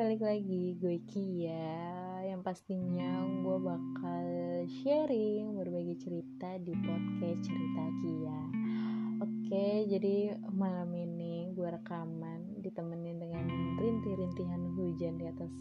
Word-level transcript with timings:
balik 0.00 0.24
lagi 0.24 0.80
gue 0.80 0.96
Kia 1.12 1.76
Yang 2.24 2.40
pastinya 2.40 3.20
gue 3.44 3.56
bakal 3.60 4.24
sharing 4.80 5.52
Berbagi 5.60 5.92
cerita 6.00 6.56
di 6.56 6.72
podcast 6.72 7.44
Cerita 7.44 7.84
Kia. 8.00 8.40
Oke 9.20 9.84
jadi 9.92 10.40
malam 10.56 10.88
ini 10.96 11.52
gue 11.52 11.68
rekaman 11.68 12.64
Ditemenin 12.64 13.20
dengan 13.20 13.44
rintih-rintihan 13.76 14.72
hujan 14.72 15.20
di 15.20 15.28
atas 15.28 15.52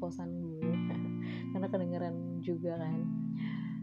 kosan 0.00 0.32
gue 0.48 0.72
Karena 1.52 1.68
kedengeran 1.68 2.40
juga 2.40 2.80
kan. 2.80 3.04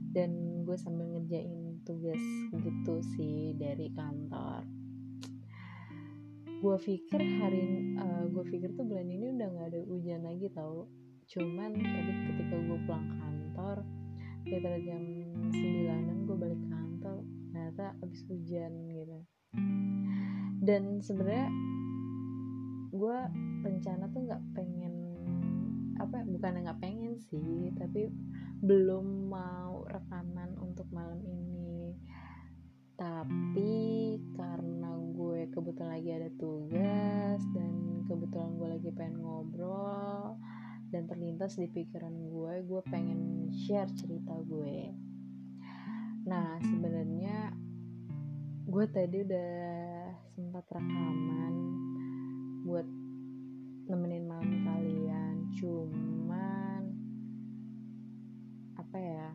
Dan 0.10 0.66
gue 0.66 0.82
sambil 0.82 1.14
ngerjain 1.14 1.78
tugas 1.86 2.18
gitu 2.58 3.06
sih 3.14 3.54
dari 3.54 3.94
kantor 3.94 4.75
gue 6.56 6.78
pikir 6.80 7.22
hari 7.42 7.96
uh, 8.00 8.24
gue 8.32 8.44
pikir 8.48 8.72
tuh 8.80 8.88
bulan 8.88 9.08
ini 9.12 9.36
udah 9.36 9.48
nggak 9.52 9.68
ada 9.76 9.82
hujan 9.88 10.22
lagi 10.24 10.48
tau. 10.56 10.88
Cuman 11.28 11.76
tadi 11.76 12.14
ketika 12.32 12.56
gue 12.56 12.78
pulang 12.86 13.08
kantor 13.20 13.78
sekitar 14.46 14.78
jam 14.86 15.04
sembilanan 15.52 16.18
gue 16.30 16.36
balik 16.38 16.62
kantor 16.70 17.18
ternyata 17.52 17.86
abis 18.06 18.22
hujan 18.30 18.72
gitu. 18.94 19.18
Dan 20.64 21.04
sebenarnya 21.04 21.50
gue 22.96 23.18
rencana 23.66 24.08
tuh 24.14 24.22
nggak 24.24 24.44
pengen 24.56 24.94
apa 25.96 26.28
bukan 26.28 26.60
nggak 26.64 26.80
pengen 26.84 27.16
sih 27.18 27.72
tapi 27.80 28.12
belum 28.64 29.32
mau 29.32 29.84
rekaman 29.88 30.56
untuk 30.60 30.88
malam 30.92 31.20
ini 31.24 31.75
tapi 32.96 34.16
karena 34.40 34.96
gue 35.12 35.52
kebetulan 35.52 36.00
lagi 36.00 36.12
ada 36.16 36.30
tugas 36.40 37.44
dan 37.52 38.04
kebetulan 38.08 38.56
gue 38.56 38.68
lagi 38.72 38.90
pengen 38.96 39.20
ngobrol 39.20 40.40
dan 40.96 41.04
terlintas 41.04 41.60
di 41.60 41.68
pikiran 41.68 42.16
gue 42.16 42.64
gue 42.64 42.82
pengen 42.88 43.52
share 43.52 43.92
cerita 44.00 44.32
gue. 44.48 44.96
Nah 46.24 46.56
sebenarnya 46.64 47.52
gue 48.64 48.86
tadi 48.88 49.18
udah 49.28 49.52
sempat 50.32 50.64
rekaman 50.72 51.54
buat 52.64 52.88
nemenin 53.92 54.24
malam 54.24 54.56
kalian. 54.64 55.36
Cuman 55.60 56.82
apa 58.80 58.98
ya 59.04 59.28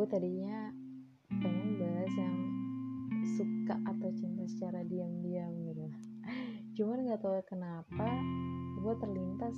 gue 0.00 0.08
tadinya 0.08 0.72
pengen 1.28 1.76
bahas 1.76 2.08
yang 2.16 2.36
suka 3.36 3.76
atau 3.84 4.08
cinta 4.16 4.48
secara 4.48 4.80
diam-diam 4.80 5.52
gitu. 5.68 5.92
Cuman 6.72 7.04
nggak 7.04 7.20
tahu 7.20 7.36
kenapa 7.44 8.08
gue 8.80 8.94
terlintas 8.96 9.52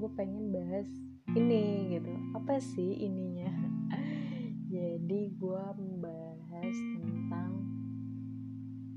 gue 0.00 0.08
pengen 0.16 0.48
bahas 0.48 0.88
ini 1.36 1.92
gitu. 1.92 2.08
Apa 2.32 2.56
sih 2.56 3.04
ininya? 3.04 3.52
Jadi 4.72 5.36
gue 5.36 5.64
membahas 5.76 6.76
tentang 6.96 7.52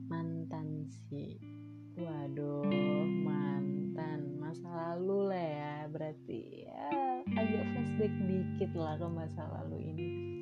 mantan 0.08 0.88
sih. 1.12 1.44
Waduh 2.00 3.04
mantan. 3.04 4.40
Masa 4.40 4.96
lalu 4.96 5.28
lah 5.28 5.44
ya 5.44 5.76
berarti 5.92 6.72
ya 6.72 6.88
agak 7.36 7.68
flashback 7.68 8.14
dikit 8.32 8.72
lah 8.80 8.96
ke 8.96 9.08
masa 9.12 9.44
lalu 9.60 9.92
ini 9.92 10.39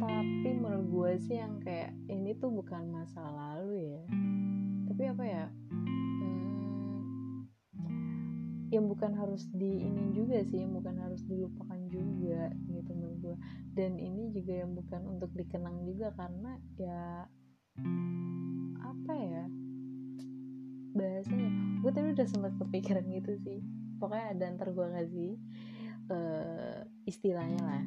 tapi 0.00 0.48
menurut 0.56 0.86
gue 0.88 1.12
sih 1.28 1.36
yang 1.40 1.60
kayak 1.60 1.92
ini 2.08 2.36
tuh 2.36 2.48
bukan 2.52 2.88
masa 2.92 3.20
lalu 3.20 3.92
ya. 3.96 4.02
Tapi 4.88 5.02
apa 5.08 5.24
ya? 5.24 5.44
Hmm, 5.72 7.48
yang 8.72 8.88
bukan 8.88 9.12
harus 9.16 9.48
di 9.52 9.84
ini 9.84 10.12
juga 10.12 10.40
sih 10.44 10.64
yang 10.64 10.72
bukan 10.76 10.96
harus 11.00 11.24
dilupakan 11.28 11.80
juga 11.92 12.52
gitu 12.68 12.90
menurut 12.96 13.18
gue 13.20 13.36
dan 13.72 14.00
ini 14.00 14.32
juga 14.32 14.64
yang 14.64 14.72
bukan 14.76 15.04
untuk 15.08 15.32
dikenang 15.36 15.84
juga 15.84 16.12
karena 16.16 16.56
ya 16.76 17.28
apa 18.80 19.12
ya? 19.16 19.44
Bahasanya 20.92 21.48
gue 21.80 21.90
tadi 21.92 22.08
udah 22.12 22.28
sempat 22.28 22.52
kepikiran 22.60 23.08
gitu 23.08 23.32
sih. 23.40 23.64
Pokoknya 23.96 24.36
ada 24.36 24.44
ntar 24.56 24.76
gue 24.76 24.88
kasih 24.92 25.32
uh, 26.12 26.84
istilahnya 27.08 27.60
lah. 27.64 27.84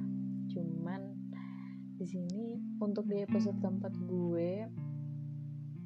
Cuman 0.50 1.05
di 2.06 2.22
sini 2.22 2.54
untuk 2.86 3.10
di 3.10 3.26
episode 3.26 3.58
keempat 3.66 3.90
gue 4.06 4.62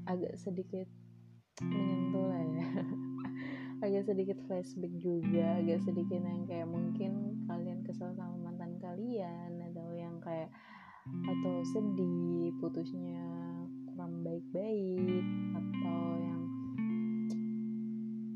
agak 0.03 0.35
sedikit 0.35 0.83
menyentuh 1.63 2.27
lah 2.27 2.43
ya. 2.43 2.67
Agak 3.87 4.03
sedikit 4.03 4.35
flashback 4.43 4.91
juga 4.99 5.63
agak 5.63 5.79
sedikit 5.87 6.19
yang 6.19 6.43
kayak 6.43 6.67
mungkin 6.67 7.39
kalian 7.47 7.87
kesel 7.87 8.11
sama 8.19 8.35
mantan 8.35 8.75
kalian 8.83 9.63
atau 9.71 9.95
yang 9.95 10.19
kayak 10.19 10.51
atau 11.07 11.63
sedih 11.63 12.51
putusnya 12.59 13.23
kurang 13.87 14.19
baik-baik 14.19 15.23
atau 15.55 16.03
yang 16.19 16.41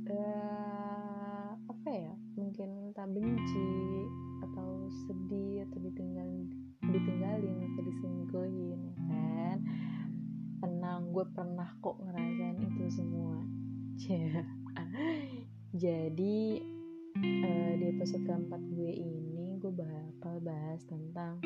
uh, 0.07 1.51
apa 1.67 1.89
ya 1.91 2.15
mungkin 2.39 2.95
tak 2.95 3.11
benci 3.11 4.07
atau 4.39 4.87
sedih 5.03 5.67
atau 5.67 5.83
ditinggalin 5.83 6.62
ditinggalin 6.93 7.57
atau 7.73 7.81
diselingkuhin 7.81 8.77
ya 8.85 8.93
kan? 9.09 9.57
Tenang 10.61 11.09
gue 11.09 11.25
pernah 11.33 11.69
kok 11.81 11.97
ngerasain 11.97 12.57
itu 12.61 12.83
semua. 12.93 13.41
Jadi 15.73 16.61
uh, 17.17 17.71
di 17.81 17.85
episode 17.97 18.23
keempat 18.29 18.61
gue 18.77 18.93
ini 18.93 19.57
gue 19.57 19.73
bakal 19.73 20.37
bahas 20.45 20.85
tentang 20.85 21.41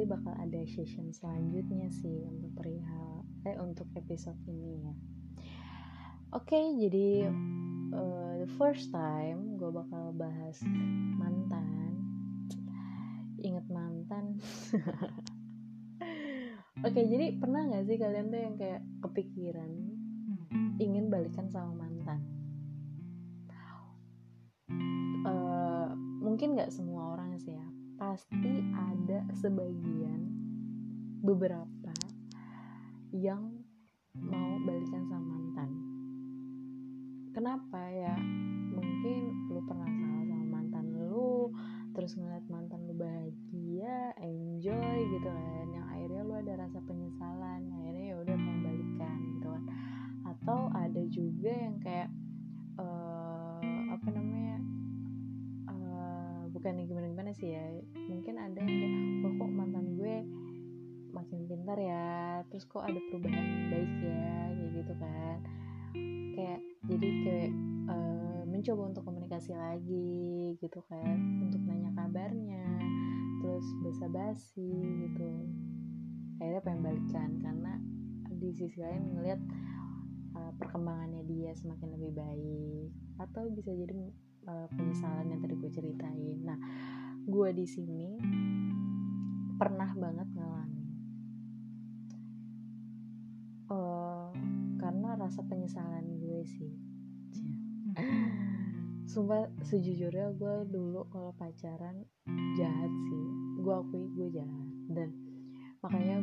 berarti 0.00 0.16
bakal 0.16 0.32
ada 0.40 0.60
session 0.64 1.12
selanjutnya 1.12 1.92
sih 1.92 2.24
untuk 2.24 2.56
perihal 2.56 3.20
eh 3.44 3.52
untuk 3.60 3.84
episode 3.92 4.40
ini 4.48 4.80
ya. 4.80 4.94
Oke 6.32 6.56
okay, 6.56 6.64
jadi 6.80 7.28
uh, 7.92 8.32
the 8.40 8.48
first 8.56 8.88
time 8.96 9.60
gue 9.60 9.68
bakal 9.68 10.16
bahas 10.16 10.56
mantan. 11.20 12.00
Inget 13.44 13.68
mantan. 13.68 14.40
Oke 16.80 16.96
okay, 16.96 17.04
jadi 17.04 17.36
pernah 17.36 17.68
nggak 17.68 17.84
sih 17.84 18.00
kalian 18.00 18.32
tuh 18.32 18.40
yang 18.40 18.56
kayak 18.56 18.80
kepikiran 19.04 19.68
ingin 20.80 21.12
balikan 21.12 21.44
sama 21.52 21.84
mantan? 21.84 22.24
Uh, 25.28 25.92
mungkin 26.24 26.56
nggak 26.56 26.72
semua 26.72 27.09
pasti 28.10 28.58
ada 28.74 29.22
sebagian 29.38 30.34
beberapa 31.22 31.94
yang 33.14 33.62
mau 34.18 34.58
balikan 34.66 35.06
sama 35.06 35.30
mantan. 35.30 35.70
Kenapa 37.30 37.78
ya? 37.94 38.18
Mungkin 38.74 39.46
lu 39.54 39.62
pernah 39.62 39.86
salah 39.86 40.26
sama 40.26 40.46
mantan 40.58 40.90
lu 40.90 41.54
terus 41.94 42.18
ngeliat 42.18 42.42
mantan 42.50 42.82
lu 42.90 42.98
bahagia 42.98 44.10
enjoy 44.18 44.98
gitu 45.14 45.30
kan 45.30 45.70
yang 45.70 45.86
akhirnya 45.86 46.26
lu 46.26 46.34
ada 46.34 46.66
rasa 46.66 46.82
penyesalan 46.82 47.70
akhirnya 47.78 48.04
ya 48.10 48.16
udah 48.26 48.34
pengen 48.34 48.60
balikan 48.66 49.18
gitu 49.38 49.46
kan. 49.54 49.64
Atau 50.34 50.60
ada 50.74 51.02
juga 51.14 51.52
yang 51.54 51.78
kayak 51.78 52.10
uh, 52.74 53.94
apa 53.94 54.08
namanya 54.10 54.39
bukan 56.60 56.84
gimana 56.84 57.08
gimana 57.08 57.30
sih 57.32 57.56
ya. 57.56 57.64
Mungkin 58.12 58.36
ada 58.36 58.60
yang 58.60 58.68
kayak 58.68 58.92
oh, 59.24 59.32
kok 59.40 59.48
mantan 59.48 59.96
gue 59.96 60.16
makin 61.10 61.48
pintar 61.48 61.80
ya 61.80 62.44
terus 62.52 62.68
kok 62.68 62.84
ada 62.84 63.00
perubahan 63.08 63.72
baik 63.72 63.92
ya 64.04 64.28
kayak 64.52 64.70
gitu 64.76 64.92
kan. 65.00 65.36
Kayak 66.36 66.60
jadi 66.84 67.08
kayak 67.24 67.52
uh, 67.88 68.42
mencoba 68.44 68.82
untuk 68.92 69.02
komunikasi 69.08 69.56
lagi 69.56 70.52
gitu 70.60 70.84
kan 70.84 71.16
untuk 71.48 71.64
nanya 71.64 71.96
kabarnya 71.96 72.68
terus 73.40 73.64
basa-basi 73.80 74.76
gitu. 75.08 75.28
Akhirnya 76.44 76.60
pengen 76.60 76.84
balikan 76.84 77.30
karena 77.40 77.72
di 78.36 78.52
sisi 78.52 78.84
lain 78.84 79.16
ngelihat 79.16 79.40
perkembangannya 80.60 81.24
dia 81.24 81.56
semakin 81.56 81.88
lebih 81.96 82.12
baik 82.20 82.88
atau 83.16 83.48
bisa 83.48 83.72
jadi 83.72 84.12
uh, 84.46 84.66
penyesalan 84.72 85.28
yang 85.28 85.40
tadi 85.42 85.54
gue 85.58 85.70
ceritain. 85.72 86.38
Nah 86.44 86.58
gue 87.20 87.48
di 87.52 87.66
sini 87.68 88.16
pernah 89.60 89.92
banget 89.92 90.28
ngalamin 90.32 90.88
uh, 93.68 94.32
karena 94.80 95.08
rasa 95.20 95.44
penyesalan 95.44 96.06
gue 96.20 96.40
sih. 96.44 96.72
Sumpah 99.10 99.50
sejujurnya 99.66 100.38
gue 100.38 100.54
dulu 100.70 101.02
kalau 101.10 101.34
pacaran 101.34 102.06
jahat 102.54 102.92
sih. 103.10 103.26
Gue 103.60 103.74
akui 103.74 104.06
gue 104.14 104.28
jahat. 104.32 104.68
Dan 104.90 105.10
makanya 105.82 106.22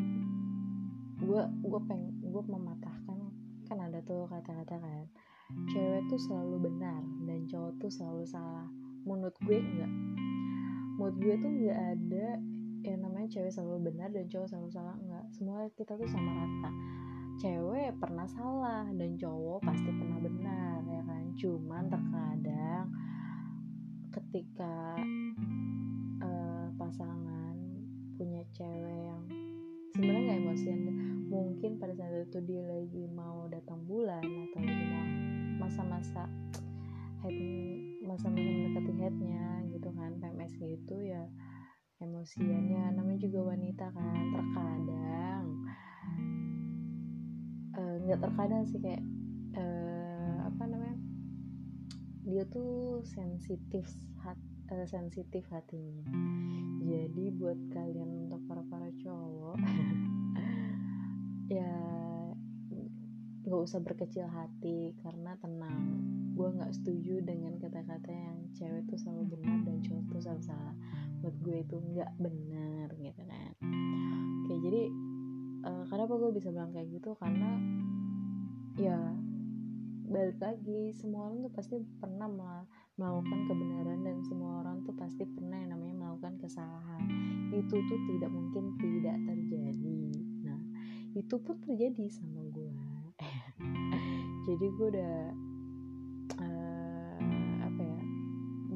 gue 1.18 1.42
gue 1.66 1.82
peng 1.90 2.14
gue 2.22 2.44
mematahkan 2.46 3.20
kan 3.68 3.78
ada 3.84 4.00
tuh 4.06 4.30
kata-kata 4.30 4.80
kan 4.80 5.06
cewek 5.48 6.04
tuh 6.12 6.20
selalu 6.20 6.68
benar 6.68 7.02
dan 7.24 7.40
cowok 7.48 7.74
tuh 7.80 7.92
selalu 7.92 8.24
salah. 8.28 8.68
Menurut 9.08 9.36
gue 9.48 9.58
enggak. 9.64 9.94
Menurut 11.00 11.18
gue 11.24 11.36
tuh 11.40 11.52
nggak 11.52 11.80
ada 11.96 12.28
yang 12.84 13.00
namanya 13.04 13.28
cewek 13.32 13.52
selalu 13.52 13.92
benar 13.92 14.10
dan 14.12 14.28
cowok 14.28 14.48
selalu 14.52 14.70
salah 14.72 14.96
enggak. 15.00 15.26
Semua 15.32 15.68
kita 15.72 15.96
tuh 15.96 16.10
sama 16.12 16.32
rata. 16.36 16.72
Cewek 17.38 17.90
pernah 18.02 18.28
salah 18.28 18.86
dan 18.92 19.12
cowok 19.16 19.60
pasti 19.64 19.90
pernah 19.94 20.20
benar 20.20 20.80
ya 20.84 21.02
kan? 21.06 21.24
Cuman 21.38 21.84
terkadang 21.88 22.86
ketika 24.12 24.98
uh, 26.26 26.68
pasangan 26.76 27.56
punya 28.18 28.42
cewek 28.58 29.00
yang 29.14 29.24
sebenarnya 29.94 30.22
nggak 30.26 30.40
emosian 30.42 30.80
mungkin 31.30 31.78
pada 31.78 31.94
saat 31.94 32.26
itu 32.26 32.40
dia 32.42 32.64
lagi 32.66 33.06
mau 33.14 33.46
datang 33.52 33.84
bulan 33.86 34.24
atau 34.26 34.60
mau 34.64 34.97
masa-masa 35.68 36.24
head 37.28 37.40
masa-masa 38.08 38.40
mendekati 38.40 38.94
headnya 39.04 39.68
gitu 39.68 39.92
kan. 39.92 40.16
PMS 40.16 40.56
gitu 40.56 40.96
ya 41.04 41.28
emosiannya. 42.00 42.96
Namanya 42.96 43.28
juga 43.28 43.52
wanita 43.52 43.92
kan 43.92 44.16
terkadang 44.32 45.44
eh, 47.76 47.96
nggak 48.08 48.16
uh, 48.16 48.24
terkadang 48.24 48.64
sih 48.64 48.80
kayak 48.80 49.04
uh, 49.60 50.48
apa 50.48 50.64
namanya 50.72 50.96
dia 52.24 52.48
tuh 52.48 53.04
sensitif 53.04 53.84
hat, 54.24 54.40
uh, 54.72 54.88
sensitif 54.88 55.44
hatinya. 55.52 56.08
Jadi 56.80 57.36
buat 57.36 57.60
kalian 57.76 58.32
untuk 58.32 58.40
para 58.48 58.64
para 58.72 58.88
cowok 59.04 59.60
ya 61.60 61.76
nggak 63.48 63.64
usah 63.64 63.80
berkecil 63.80 64.28
hati 64.28 64.92
karena 65.00 65.40
tenang. 65.40 66.04
Gue 66.36 66.52
nggak 66.52 66.76
setuju 66.76 67.24
dengan 67.24 67.56
kata-kata 67.56 68.12
yang 68.12 68.52
cewek 68.52 68.84
tuh 68.92 69.00
selalu 69.00 69.40
benar 69.40 69.64
dan 69.64 69.80
cowok 69.88 70.04
tuh 70.12 70.20
selalu 70.20 70.44
salah. 70.44 70.76
Buat 71.24 71.36
gue 71.40 71.58
itu 71.64 71.76
nggak 71.80 72.12
benar 72.20 72.88
gitu 73.00 73.24
kan. 73.24 73.52
Oke 74.44 74.54
jadi 74.60 74.82
uh, 75.64 75.84
kenapa 75.88 76.14
gue 76.20 76.32
bisa 76.36 76.52
bilang 76.52 76.76
kayak 76.76 76.92
gitu? 76.92 77.16
Karena 77.16 77.56
ya 78.76 79.00
balik 80.08 80.40
lagi 80.44 80.92
semua 81.00 81.32
orang 81.32 81.48
tuh 81.48 81.54
pasti 81.56 81.76
pernah 82.04 82.28
melakukan 83.00 83.40
kebenaran 83.48 84.04
dan 84.04 84.18
semua 84.28 84.60
orang 84.60 84.84
tuh 84.84 84.96
pasti 84.96 85.24
pernah 85.24 85.56
yang 85.56 85.72
namanya 85.72 85.96
melakukan 86.04 86.36
kesalahan. 86.44 87.08
Itu 87.56 87.80
tuh 87.80 88.00
tidak 88.12 88.28
mungkin 88.28 88.76
tidak 88.76 89.16
terjadi. 89.24 90.04
Nah 90.44 90.60
itu 91.16 91.36
pun 91.40 91.56
terjadi 91.64 92.12
sama 92.12 92.37
jadi 94.48 94.66
gue 94.72 94.88
udah 94.96 95.18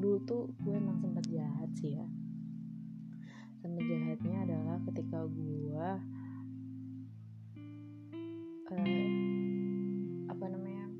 dulu 0.02 0.18
tuh 0.26 0.44
gue 0.66 0.74
emang 0.74 0.98
sempat 0.98 1.24
jahat 1.30 1.70
sih 1.78 1.94
ya. 1.94 2.06
Sempat 3.62 3.86
jahatnya 3.86 4.36
adalah 4.44 4.76
ketika 4.90 5.24
gue 5.30 5.88
uh, 8.66 9.06
apa 10.26 10.44
namanya 10.50 10.90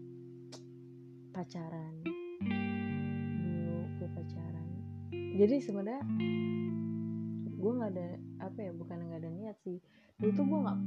pacaran. 1.35 1.93
Dulu 3.43 3.85
gue 3.99 4.09
pacaran. 4.15 4.67
Jadi 5.13 5.61
sebenarnya 5.61 6.07
gue 7.53 7.73
nggak 7.75 7.93
ada 7.99 8.09
apa 8.39 8.59
ya 8.65 8.73
bukan 8.73 9.03
nggak 9.03 9.19
ada 9.19 9.31
niat 9.35 9.59
sih. 9.67 9.83
Dulu 10.23 10.31
tuh 10.31 10.47
gue 10.47 10.59
nggak 10.63 10.79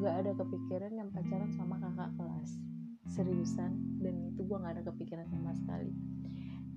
nggak 0.00 0.16
ada 0.24 0.32
kepikiran 0.36 0.92
yang 0.92 1.08
pacaran 1.10 1.50
sama 1.56 1.80
kakak 1.80 2.10
kelas. 2.20 2.50
Seriusan. 3.08 4.00
Dan 4.00 4.32
itu 4.34 4.44
gue 4.44 4.56
nggak 4.56 4.80
ada 4.80 4.84
kepikiran 4.92 5.26
sama 5.32 5.56
sekali. 5.56 5.92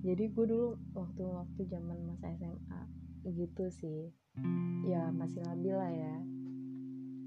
Jadi 0.00 0.32
gue 0.32 0.44
dulu 0.48 0.68
waktu 0.96 1.22
waktu 1.28 1.60
zaman 1.68 2.08
masa 2.08 2.32
SMA 2.40 2.80
gitu 3.28 3.68
sih. 3.68 4.08
Ya 4.88 5.12
masih 5.12 5.44
labil 5.44 5.76
lah 5.76 5.92
ya. 5.92 6.16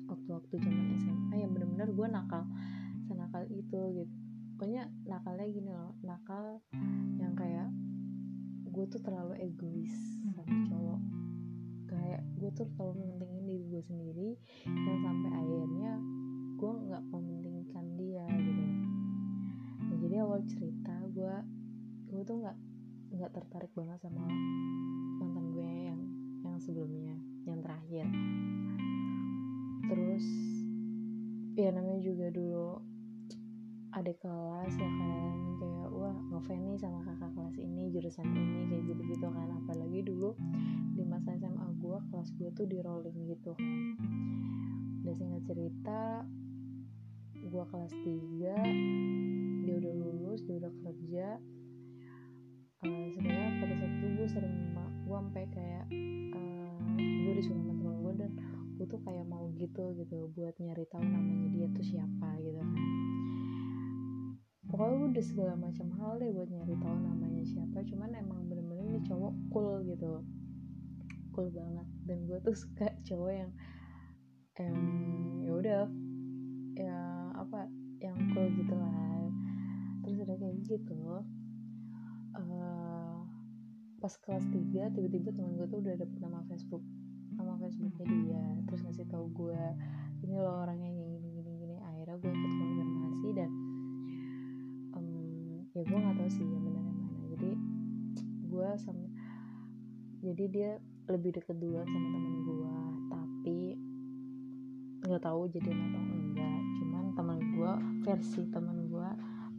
Waktu-waktu 0.09 0.53
zaman 0.57 0.85
SMA 0.97 1.35
yang 1.37 1.51
bener-bener 1.53 1.89
gue 1.93 2.07
nakal 2.09 2.43
senakal 3.05 3.45
itu 3.53 3.81
gitu. 3.93 4.13
Pokoknya 4.57 4.89
nakalnya 5.05 5.47
gini 5.49 5.71
loh 5.73 5.93
nakal 6.01 6.61
yang 7.21 7.33
kayak 7.37 7.69
gue 8.73 8.85
tuh 8.89 9.01
terlalu 9.05 9.37
egois 9.37 9.93
sama 10.33 10.49
cowok 10.65 11.12
kayak 11.93 12.21
gue 12.41 12.49
tuh 12.57 12.65
terlalu 12.73 12.93
mementingin 13.05 13.43
diri 13.45 13.63
gue 13.69 13.81
sendiri 13.85 14.29
dan 14.65 14.95
sampai 15.05 15.31
akhirnya 15.31 15.91
gue 16.57 16.71
nggak 16.89 17.03
mementingkan 17.11 17.85
dia 17.99 18.25
gitu. 18.29 18.63
Nah, 19.83 19.97
jadi 19.99 20.15
awal 20.23 20.39
cerita 20.47 20.95
gue 21.11 21.35
gue 22.13 22.21
tuh 22.25 22.35
nggak 22.39 22.57
nggak 23.13 23.31
tertarik 23.33 23.71
banget 23.77 23.99
sama 24.01 24.25
mantan 25.21 25.45
gue 25.53 25.69
yang 25.69 26.01
yang 26.41 26.57
sebelumnya 26.57 27.15
yang 27.45 27.59
terakhir. 27.61 28.05
Terus 29.85 30.25
ya 31.53 31.69
namanya 31.69 32.01
juga 32.01 32.33
dulu 32.33 32.81
adik 33.93 34.17
kelas 34.25 34.73
ya 34.73 34.89
kan 34.89 35.37
kayak 35.61 35.89
wah 35.93 36.17
ngefans 36.33 36.65
nih 36.65 36.77
sama 36.81 37.05
kakak 37.05 37.29
kelas 37.37 37.57
ini 37.61 37.93
jurusan 37.93 38.25
ini 38.25 38.61
kayak 38.71 38.83
gitu 38.89 39.01
gitu 39.13 39.27
kan. 39.29 39.47
Apalagi 39.61 39.99
dulu 40.01 40.33
di 40.93 41.03
masa 41.05 41.37
SMA 41.37 41.62
gue 41.93 42.01
kelas 42.09 42.29
gue 42.41 42.49
tuh 42.57 42.65
di 42.65 42.81
rolling 42.81 43.29
gitu 43.29 43.53
kan. 43.53 43.69
Udah 45.05 45.13
singkat 45.13 45.45
cerita 45.45 46.25
gue 47.37 47.63
kelas 47.69 47.93
3 48.01 49.61
dia 49.61 49.75
udah 49.77 49.93
lulus 50.01 50.41
dia 50.41 50.57
udah 50.57 50.73
kerja. 50.81 51.37
Uh, 52.81 53.07
sebenarnya 53.13 53.61
pada 53.61 53.73
saat 53.77 53.93
itu 53.93 54.05
gue 54.09 54.25
sering 54.25 54.57
gue 55.05 55.17
sampai 55.21 55.45
kayak 55.53 55.85
uh, 56.33 56.81
gue 56.97 57.33
disuruh 57.37 57.61
sama 57.61 57.77
temen 57.77 57.97
gue 58.01 58.13
dan 58.25 58.31
gue 58.73 58.85
tuh 58.89 59.01
kayak 59.05 59.25
mau 59.29 59.45
gitu 59.61 59.93
gitu 59.93 60.33
buat 60.33 60.57
nyari 60.57 60.89
tahu 60.89 61.05
namanya 61.05 61.47
dia 61.53 61.67
tuh 61.77 61.85
siapa 61.85 62.29
gitu 62.41 62.57
kan. 62.57 62.69
Pokoknya 64.65 64.95
gue 64.97 65.09
udah 65.13 65.25
segala 65.29 65.53
macam 65.61 65.93
hal 66.01 66.17
deh 66.17 66.33
buat 66.33 66.49
nyari 66.49 66.73
tahu 66.73 66.97
namanya 67.05 67.45
siapa 67.45 67.85
cuman 67.85 68.17
emang 68.17 68.49
bener-bener 68.49 68.97
ini 68.97 68.99
cowok 69.05 69.33
cool 69.53 69.85
gitu 69.85 70.25
cool 71.33 71.49
banget. 71.49 71.87
Dan 72.05 72.17
gue 72.29 72.37
tuh 72.45 72.55
suka 72.55 72.87
cowok 73.03 73.31
yang 73.33 73.51
em 74.53 74.77
ya 75.41 75.51
udah 75.57 75.81
ya 76.77 76.97
apa 77.33 77.67
yang 77.99 78.17
cool 78.31 78.47
gitu 78.53 78.73
lah. 78.77 79.27
Terus 80.05 80.17
ada 80.23 80.35
kayak 80.37 80.57
gitu 80.63 80.95
uh, 82.37 83.17
pas 83.97 84.13
kelas 84.19 84.45
3 84.51 84.93
tiba-tiba 84.93 85.31
teman 85.31 85.55
gue 85.55 85.67
tuh 85.69 85.79
udah 85.79 85.95
dapet 85.95 86.17
nama 86.21 86.43
Facebook 86.45 86.83
nama 87.33 87.57
Facebooknya 87.57 88.05
dia. 88.05 88.45
Terus 88.69 88.81
ngasih 88.85 89.05
tau 89.09 89.25
gue 89.31 89.61
ini 90.23 90.35
loh 90.37 90.63
orangnya 90.63 90.89
yang 90.91 91.17
gini 91.17 91.29
gini 91.41 91.51
gini. 91.57 91.75
Akhirnya 91.81 92.15
gue 92.21 92.31
ikut 92.31 92.51
konfirmasi 92.61 93.29
dan 93.33 93.51
um, 94.93 95.65
ya 95.73 95.81
gue 95.81 95.97
nggak 95.97 96.15
tahu 96.19 96.29
sih 96.29 96.45
yang 96.45 96.63
benar 96.63 96.83
yang 96.85 96.97
mana. 96.99 97.17
Jadi 97.33 97.51
gue 98.53 98.69
sama 98.77 99.03
jadi 100.23 100.45
dia 100.47 100.71
lebih 101.11 101.35
deket 101.35 101.59
duluan 101.59 101.83
sama 101.83 102.07
temen 102.15 102.35
gue 102.47 102.75
tapi 103.11 103.57
nggak 105.03 105.19
tahu 105.19 105.51
jadi 105.51 105.67
atau 105.67 105.99
enggak. 105.99 106.61
Cuman 106.79 107.03
teman 107.11 107.39
gue 107.43 107.73
versi 108.07 108.41
teman 108.47 108.87
gue 108.87 109.09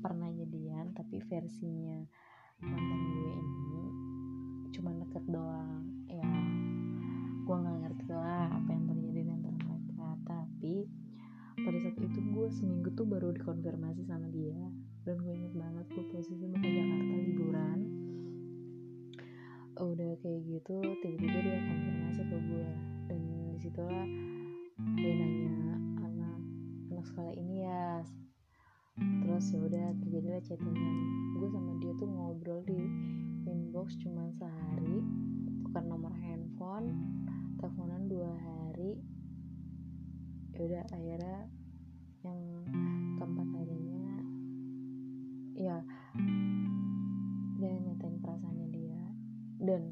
pernah 0.00 0.32
jadian 0.32 0.96
tapi 0.96 1.20
versinya 1.20 2.00
mantan 2.64 3.00
gue 3.12 3.32
ini 3.36 3.84
cuma 4.72 4.96
deket 4.96 5.24
doang. 5.28 5.84
Ya 6.08 6.32
gue 7.44 7.56
nggak 7.60 7.76
ngerti 7.84 8.06
lah 8.08 8.48
apa 8.56 8.68
yang 8.72 8.84
terjadi 8.88 9.20
di 9.20 9.32
antara 9.36 9.56
mereka. 9.68 10.06
Tapi 10.24 10.74
pada 11.60 11.78
saat 11.84 11.96
itu 12.00 12.20
gue 12.24 12.46
seminggu 12.48 12.88
tuh 12.96 13.04
baru 13.04 13.36
dikonfirmasi 13.36 14.08
sama 14.08 14.32
dia. 14.32 14.64
Dan 15.04 15.20
gue 15.20 15.32
inget 15.36 15.52
banget 15.52 15.86
gue 15.92 16.04
posisi 16.08 16.48
mau 16.48 16.56
ke 16.56 16.72
Jakarta 16.72 17.14
liburan 17.20 17.93
udah 19.82 20.10
kayak 20.22 20.40
gitu 20.46 20.76
tiba-tiba 21.02 21.38
dia 21.42 21.58
konfirmasi 21.58 22.22
ke 22.22 22.36
gue 22.38 22.68
dan 23.10 23.20
di 23.26 23.58
situlah 23.58 24.06
dia 24.98 25.12
nanya 25.18 25.50
anak 26.06 26.40
anak 26.90 27.04
sekolah 27.10 27.34
ini 27.34 27.66
ya 27.66 28.02
terus 28.94 29.50
ya 29.50 29.58
udah 29.58 29.86
terjadilah 29.98 30.42
chattingan. 30.46 30.94
Gue 31.34 31.48
sama 31.50 31.72
dia 31.82 31.92
tuh 31.98 32.06
ngobrol 32.06 32.62
di 32.62 32.78
inbox 33.50 33.98
cuma 33.98 34.30
sehari 34.30 35.02
tukar 35.66 35.82
nomor 35.82 36.14
handphone 36.14 36.94
teleponan 37.58 38.06
dua 38.06 38.30
hari. 38.38 39.02
Ya 40.54 40.60
udah 40.62 40.84
akhirnya 40.94 41.38
yang 42.22 42.40
keempat 43.18 43.48
harinya 43.58 44.06
ya 45.58 45.82
dan 49.60 49.82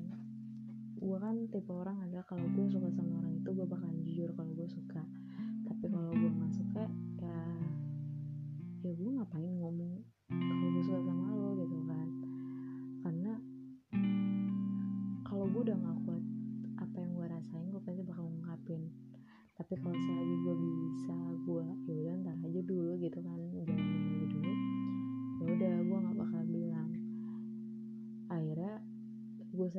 gue 1.02 1.18
kan 1.18 1.34
tipe 1.50 1.70
orang 1.74 1.98
adalah 2.06 2.22
kalau 2.30 2.46
gue 2.46 2.66
suka 2.70 2.86
sama 2.94 3.18
orang 3.18 3.34
itu 3.34 3.50
gue 3.50 3.66
bakalan 3.66 3.98
jujur 4.06 4.30
kalau 4.38 4.52
gue 4.54 4.68
suka. 4.70 5.02
Tapi 5.66 5.84
kalau 5.90 6.14
gue 6.14 6.30
nggak 6.30 6.52
suka 6.54 6.84
ya 7.18 7.38
ya 8.82 8.92
gue 8.94 9.10
ngapain 9.18 9.50
ngomong 9.58 10.02
kalau 10.30 10.68
gue 10.78 10.82
suka 10.86 11.00
sama 11.02 11.26
lo 11.34 11.58
gitu 11.58 11.78
kan. 11.90 12.08
Karena 13.02 13.32
kalau 15.26 15.44
gue 15.50 15.60
udah 15.66 15.76
nggak 15.82 15.98
kuat 16.06 16.24
apa 16.78 16.96
yang 17.02 17.10
gue 17.18 17.26
rasain 17.26 17.66
gue 17.66 17.82
pasti 17.82 18.02
bakal 18.06 18.24
ngungkapin. 18.30 18.82
Tapi 19.58 19.74
kalau 19.82 19.98
selagi 19.98 20.36
gue 20.46 20.54
bisa 20.54 21.18
gue 21.42 21.66
ya 21.90 21.94
udah 21.98 22.14
ntar 22.22 22.36
aja 22.46 22.60
dulu 22.62 22.94
gitu 23.02 23.18
kan 23.18 23.41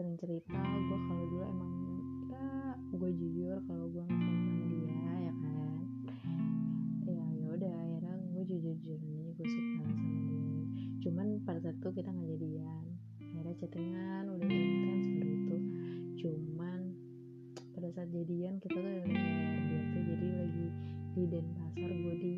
sering 0.03 0.19
cerita 0.19 0.59
gue 0.59 0.99
kalau 1.07 1.23
dulu 1.31 1.43
emang 1.47 1.71
ya 2.27 2.75
gue 2.75 3.11
jujur 3.23 3.55
kalau 3.63 3.87
gue 3.87 4.03
ngefans 4.03 4.35
sama 4.43 4.65
dia 4.67 4.99
ya 5.15 5.33
kan? 5.39 5.79
Ya 7.07 7.23
ya 7.39 7.47
udah 7.55 7.71
akhirnya 7.71 8.15
gue 8.35 8.43
jujur 8.51 8.75
jujuran 8.83 9.15
aja 9.15 9.31
gue 9.31 9.47
suka 9.47 9.63
sama 9.79 9.87
dia. 9.95 10.59
Cuman 11.07 11.27
pada 11.47 11.59
saat 11.63 11.79
itu 11.79 11.89
kita 11.95 12.09
nggak 12.11 12.29
jadian. 12.35 12.83
Akhirnya 13.31 13.55
chattingan 13.63 14.23
udah 14.27 14.47
intens 14.51 15.07
baru 15.07 15.31
itu. 15.39 15.57
Cuman 16.19 16.79
pada 17.71 17.87
saat 17.95 18.09
jadian 18.11 18.59
kita 18.59 18.75
tuh 18.75 18.83
udah 18.83 19.07
dia 19.07 19.81
tuh 19.87 20.01
jadi 20.03 20.27
lagi 20.35 20.67
di 21.15 21.23
Denpasar 21.31 21.91
gue 21.95 22.15
di 22.19 22.33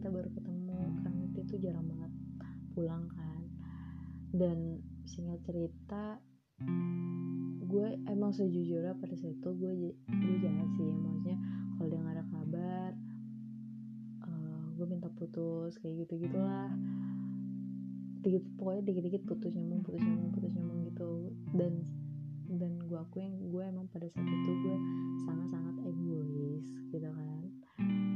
kita 0.00 0.16
baru 0.16 0.32
ketemu 0.32 0.80
karena 1.04 1.22
itu 1.28 1.54
jarang 1.60 1.84
banget 1.84 2.12
pulang 2.72 3.04
kan. 3.12 3.44
Dan 4.32 4.80
singkat 5.04 5.44
cerita 5.44 6.16
gue 7.68 7.88
emang 8.08 8.32
sejujurnya 8.32 8.96
pada 8.96 9.12
saat 9.12 9.36
itu 9.36 9.50
gue 9.60 9.72
gue 9.92 10.36
jahat 10.40 10.68
sih 10.80 10.88
maksudnya 10.88 11.36
kalau 11.76 11.86
dia 11.92 12.00
nggak 12.00 12.16
ada 12.16 12.26
kabar 12.32 12.90
uh, 14.24 14.64
gue 14.74 14.86
minta 14.88 15.08
putus 15.12 15.76
kayak 15.78 16.08
gitu 16.08 16.16
gitulah 16.24 16.72
dikit 18.24 18.44
pokoknya 18.56 18.82
dikit-dikit 18.88 19.22
putus 19.28 19.52
nyambung 19.52 19.84
putus 19.84 20.00
nyambung 20.00 20.32
putus 20.32 20.52
nyambung 20.56 20.80
gitu. 20.88 21.10
Dan 21.52 21.72
dan 22.48 22.72
gue 22.88 22.96
akuin 22.96 23.36
gue 23.52 23.62
emang 23.68 23.84
pada 23.92 24.08
saat 24.08 24.24
itu 24.24 24.50
gue 24.64 24.76
sangat-sangat 25.28 25.76
egois 25.84 26.66
gitu 26.88 27.04
kan 27.12 27.49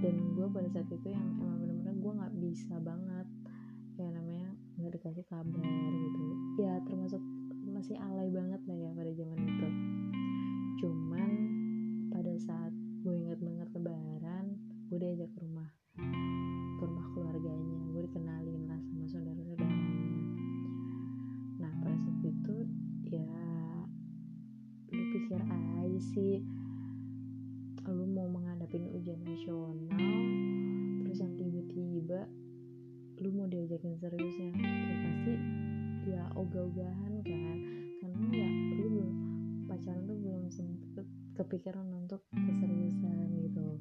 dan 0.04 0.36
gue 0.36 0.46
pada 0.52 0.68
saat 0.68 0.84
itu 0.92 1.08
yang 1.08 1.24
emang 1.40 1.64
bener-bener 1.64 1.96
gue 1.96 2.12
nggak 2.12 2.34
bisa 2.36 2.76
banget 2.84 3.24
ya 3.96 4.12
namanya 4.12 4.52
nggak 4.76 4.92
dikasih 5.00 5.24
kabar 5.32 5.64
gitu. 5.96 6.24
Ya 6.60 6.76
termasuk 6.84 7.24
masih 7.64 7.96
alay 7.96 8.28
banget 8.28 8.60
lah 8.68 8.76
ya 8.76 8.90
pada 8.92 9.12
zaman 9.16 9.38
itu. 9.40 9.68
Cuman 10.84 11.30
pada 12.12 12.36
saat 12.36 12.72
gue 13.00 13.14
inget 13.16 13.40
banget 13.40 13.68
lebaran 13.72 14.46
gue 14.92 14.98
diajak 15.00 15.32
ke 15.32 15.38
rumah 15.40 15.72
ke 16.76 16.84
rumah 16.84 17.06
keluarganya. 17.16 17.80
Gue 17.96 18.04
dikenalin 18.04 18.62
lah 18.68 18.80
sama 18.84 19.08
saudara-saudaranya. 19.08 20.04
Nah 21.64 21.72
pada 21.80 21.96
saat 21.96 22.20
itu 22.20 22.56
ya 23.08 23.32
lu 24.92 25.02
pikir 25.16 25.40
aja 25.48 26.00
sih 26.12 26.44
mau 28.74 28.90
menghadapin 28.90 28.90
ujian 28.90 29.20
nasional 29.22 30.18
terus 31.06 31.18
yang 31.22 31.34
tiba-tiba 31.38 32.20
lu 33.22 33.30
mau 33.30 33.46
diajakin 33.46 33.94
seriusnya 34.02 34.50
ya 34.50 34.94
pasti 34.98 35.34
ya 36.10 36.22
ogah-ogahan 36.34 37.12
kan. 37.22 37.58
Karena 38.02 38.26
ya 38.34 38.48
lu 38.82 38.86
belum 38.90 39.12
pacaran 39.70 40.02
tuh 40.10 40.18
belum 40.18 40.50
sempet 40.50 41.06
kepikiran 41.38 41.86
untuk 41.94 42.26
keseriusan 42.34 43.30
gitu 43.46 43.78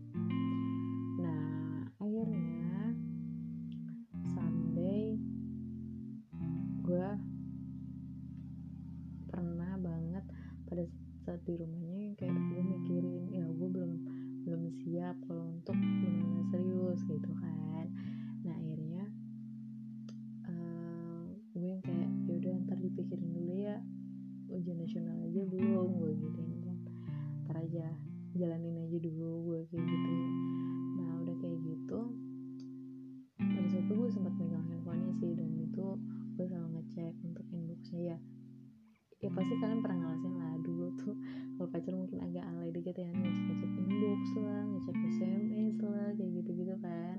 ya 39.24 39.32
pasti 39.32 39.56
kalian 39.56 39.80
pernah 39.80 39.98
ngerasain 40.04 40.36
lah 40.36 40.54
dulu 40.60 40.92
tuh 41.00 41.16
kalau 41.56 41.72
pacar 41.72 41.96
mungkin 41.96 42.20
agak 42.20 42.44
alay 42.44 42.76
dikit 42.76 43.00
ya 43.00 43.08
ngecek 43.08 43.44
ngecek 43.48 43.72
inbox 43.80 44.22
lah 44.44 44.62
ngecek 44.68 44.96
sms 45.16 45.76
lah 45.80 46.10
kayak 46.20 46.32
gitu 46.44 46.52
gitu 46.60 46.76
kan. 46.84 47.18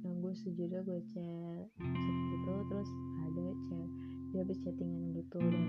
Nah 0.00 0.12
gue 0.24 0.32
sejujurnya 0.32 0.80
gue 0.88 1.00
cek 1.12 1.64
cek 1.76 2.16
gitu 2.32 2.52
terus 2.72 2.90
ada 3.28 3.46
cek 3.68 3.90
dia 4.32 4.40
habis 4.44 4.60
chattingan 4.64 5.12
gitu 5.16 5.40
dan 5.40 5.68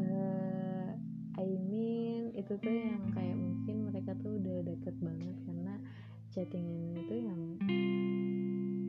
uh, 0.00 0.88
I 1.40 1.48
mean 1.60 2.32
itu 2.36 2.52
tuh 2.56 2.72
yang 2.72 3.04
kayak 3.12 3.36
mungkin 3.36 3.92
mereka 3.92 4.12
tuh 4.20 4.40
udah 4.40 4.64
deket 4.64 4.96
banget 5.00 5.36
karena 5.44 5.74
chattingan 6.32 7.00
itu 7.00 7.14
yang 7.20 7.40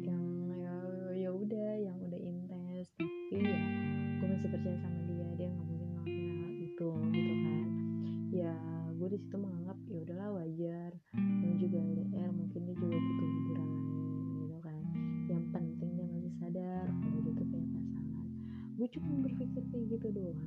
yang 0.03 0.25
ya 0.55 0.75
ya 1.15 1.29
udah 1.31 1.71
yang 1.79 1.99
ngelakuin 6.77 7.09
hal 7.09 7.09
itu 7.09 7.17
gitu 7.17 7.33
kan. 7.41 7.67
Ya 8.29 8.53
gue 8.97 9.07
di 9.13 9.17
situ 9.21 9.35
menganggap 9.37 9.77
ya 9.89 9.97
udahlah 10.05 10.29
wajar. 10.41 10.91
Yang 11.17 11.53
juga 11.65 11.77
LDR 11.81 12.29
mungkin 12.33 12.59
dia 12.65 12.75
juga 12.77 12.97
butuh 12.97 13.27
hiburan 13.33 13.69
lain 13.69 14.37
gitu 14.37 14.57
kan. 14.61 14.83
Yang 15.27 15.43
penting 15.53 15.89
dia 15.97 16.07
masih 16.09 16.33
sadar 16.37 16.85
kalau 17.01 17.19
dia 17.25 17.33
tuh 17.33 17.47
punya 17.49 17.67
pasangan. 17.73 18.25
Gue 18.77 18.87
cuma 18.93 19.11
berpikir 19.25 19.63
kayak 19.73 19.85
gitu 19.89 20.07
doang. 20.13 20.41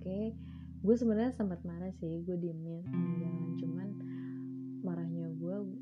Oke 0.00 0.32
gue 0.80 0.96
sebenarnya 0.96 1.36
sempat 1.36 1.60
marah 1.60 1.92
sih 2.00 2.24
gue 2.24 2.40
diemnya 2.40 2.80
jalan 3.20 3.52
cuman 3.60 3.88
marahnya 4.80 5.28
gue 5.36 5.76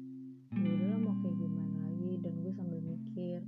ya 0.59 0.71
udahlah 0.75 0.99
mau 0.99 1.14
kayak 1.23 1.38
gimana 1.38 1.87
lagi? 1.87 2.19
Dan 2.19 2.35
gue 2.43 2.52
sambil 2.59 2.81
mikir 2.83 3.38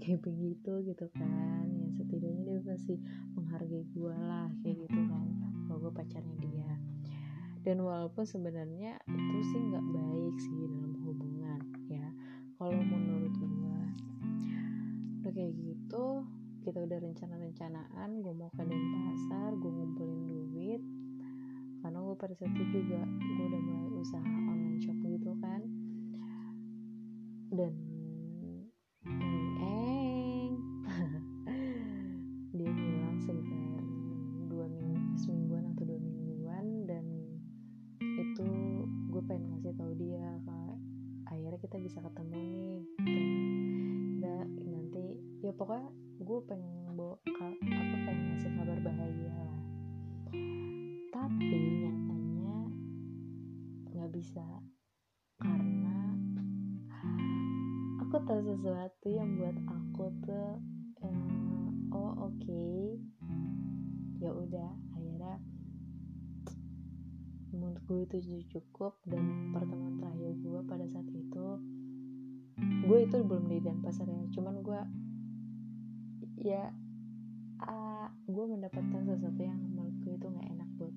kayak 0.00 0.20
begitu 0.22 0.72
gitu 0.86 1.06
kan. 1.16 1.64
Ya 1.72 1.88
setidaknya 1.96 2.42
dia 2.44 2.60
masih 2.64 2.98
menghargai 3.36 3.84
gue 3.92 4.16
lah 4.16 4.48
kayak 4.62 4.76
gitu 4.86 5.00
kan. 5.08 5.26
Kalau 5.66 5.78
gue 5.82 5.92
pacarnya 5.92 6.36
dia. 6.40 6.72
Dan 7.66 7.82
walaupun 7.82 8.22
sebenarnya 8.22 8.94
itu 9.10 9.36
sih 9.50 9.60
nggak 9.60 9.86
baik 9.90 10.36
sih 10.38 10.54
dalam 10.70 10.94
hubungan 11.02 11.60
ya. 11.90 12.06
Kalau 12.56 12.78
menurut 12.78 13.34
gue 13.34 13.78
udah 15.26 15.32
kayak 15.34 15.54
gitu 15.58 16.06
kita 16.62 16.82
udah 16.82 16.98
rencana-rencanaan 16.98 18.10
gue 18.22 18.34
mau 18.34 18.50
ke 18.54 18.62
Denpasar 18.62 19.54
gue 19.58 19.70
ngumpulin 19.70 20.22
duit. 20.30 20.82
Karena 21.82 21.98
gue 22.02 22.16
pada 22.18 22.34
saat 22.34 22.54
itu 22.54 22.82
juga 22.82 23.02
gue 23.02 23.44
udah 23.50 23.62
mulai 23.62 23.90
usaha 23.98 24.22
online 24.22 24.78
shop 24.82 24.98
gitu 25.02 25.34
kan. 25.42 25.62
Dan 27.50 27.95
pokoknya 45.66 45.90
gue 46.22 46.40
pengen 46.46 46.94
bawa 46.94 47.18
apa 47.26 47.96
pengen 48.06 48.24
ngasih 48.30 48.54
kabar 48.54 48.78
bahagia 48.86 49.34
lah. 49.34 49.62
Tapi 51.10 51.58
nyatanya 51.82 52.58
nggak 53.90 54.10
bisa. 54.14 54.46
Karena 55.42 56.14
aku 57.98 58.14
tahu 58.30 58.46
sesuatu 58.46 59.10
yang 59.10 59.26
buat 59.42 59.58
aku 59.66 60.04
tuh 60.22 60.54
eh, 61.02 61.66
oh 61.90 62.14
oke. 62.14 62.38
Okay. 62.38 63.02
ya 64.22 64.30
udah 64.30 64.70
akhirnya 64.94 65.34
menurut 67.50 67.82
gue 67.90 68.00
itu 68.06 68.38
cukup 68.54 69.02
dan 69.02 69.50
pertemuan 69.50 69.98
terakhir 69.98 70.30
gue 70.30 70.60
pada 70.70 70.86
saat 70.86 71.10
itu 71.10 71.58
gue 72.86 72.98
itu 73.02 73.18
belum 73.18 73.50
di 73.50 73.58
Denpasar 73.58 74.06
ya. 74.06 74.22
Cuman 74.30 74.62
gue 74.62 75.05
ya 76.40 76.72
uh, 77.64 78.08
gue 78.28 78.44
mendapatkan 78.44 79.02
sesuatu 79.06 79.40
yang 79.40 79.56
menurut 79.56 79.96
gue 80.04 80.12
itu 80.16 80.26
nggak 80.28 80.48
enak 80.52 80.70
buat 80.76 80.96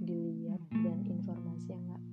dilihat 0.00 0.62
dan 0.80 0.98
informasi 1.04 1.76
yang 1.76 1.84
nggak 1.88 2.04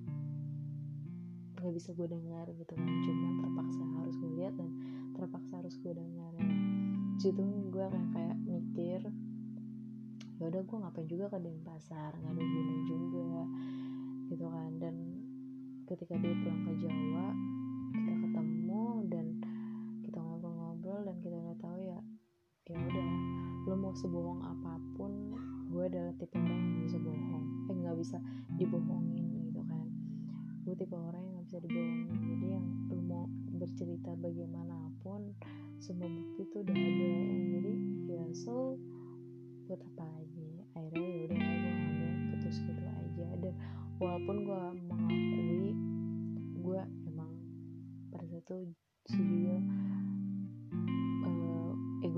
nggak 1.58 1.74
bisa 1.74 1.90
gue 1.96 2.08
dengar 2.08 2.46
gitu 2.54 2.74
kan. 2.78 2.88
Cuman 3.04 3.34
terpaksa 3.44 3.84
harus 4.00 4.16
gue 4.20 4.32
lihat 4.40 4.54
dan 4.56 4.70
terpaksa 5.18 5.54
harus 5.60 5.76
gue 5.82 5.94
dengar. 5.96 6.32
Ya 6.38 6.48
situ 7.18 7.42
gue 7.44 7.86
kayak 7.90 8.10
kayak 8.14 8.38
mikir 8.46 9.02
ya 10.38 10.46
udah 10.54 10.62
gue 10.62 10.78
ngapain 10.78 11.08
juga 11.10 11.26
ke 11.34 11.38
Denpasar? 11.42 12.14
Nggak 12.14 12.34
ada 12.38 12.44
gunanya 12.46 12.84
juga 12.86 13.32
gitu 14.30 14.46
kan. 14.48 14.72
Dan 14.78 14.96
ketika 15.90 16.14
dia 16.20 16.34
pulang 16.44 16.62
ke 16.68 16.74
Jawa 16.84 17.28
kita 17.96 18.14
ketemu 18.22 18.86
dan 19.10 19.26
kita 20.04 20.20
ngobrol-ngobrol 20.20 21.02
dan 21.08 21.16
kita 21.24 21.36
udah 21.36 21.58
tahu 21.58 21.77
ya 22.68 22.76
udah 22.76 23.10
lo 23.68 23.76
mau 23.80 23.96
sebohong 23.96 24.44
apa 24.44 24.76
pun 25.00 25.12
gue 25.72 25.84
adalah 25.88 26.12
tipe 26.20 26.36
orang 26.36 26.60
yang 26.60 26.84
bisa 26.84 26.98
bohong. 27.00 27.46
Eh 27.68 27.76
nggak 27.76 27.96
bisa 28.00 28.18
dibohongin 28.60 29.28
gitu 29.48 29.62
kan. 29.68 29.88
Gue 30.68 30.76
tipe 30.76 30.96
orang 30.96 31.24
yang 31.24 31.34
nggak 31.40 31.48
bisa 31.48 31.60
dibohongin. 31.64 32.20
Jadi 32.28 32.48
yang 32.60 32.68
lo 32.92 33.00
mau 33.04 33.24
bercerita 33.60 34.12
bagaimanapun 34.20 35.32
semua 35.80 36.08
bukti 36.12 36.44
tuh 36.52 36.60
udah 36.64 36.76
ada. 36.76 37.12
Jadi 37.56 37.74
ya 38.12 38.24
so 38.36 38.76
buat 39.68 39.80
apa 39.84 40.04
lagi? 40.04 40.50
Akhirnya 40.76 41.08
ya 41.08 41.20
udah 41.28 41.38
gue 41.40 41.72
ngambil 41.72 42.12
putus 42.36 42.56
gitu 42.64 42.84
aja. 42.84 43.28
Dan 43.44 43.54
walaupun 44.00 44.36
gue 44.44 44.64
mengakui 44.92 45.72
gue 46.68 46.82
emang 47.08 47.32
pada 48.12 48.28
saat 48.28 48.44
itu 48.44 48.76
sejujurnya 49.08 49.60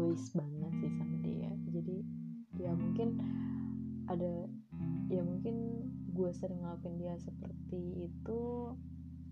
egois 0.10 0.34
banget 0.34 0.74
sih 0.82 0.92
sama 0.98 1.16
dia. 1.22 1.54
Jadi 1.70 2.02
ya 2.58 2.74
mungkin 2.74 3.22
ada 4.10 4.50
ya 5.06 5.22
mungkin 5.22 5.86
gue 6.10 6.30
sering 6.34 6.66
ngelakuin 6.66 6.98
dia 6.98 7.14
seperti 7.22 8.10
itu 8.10 8.42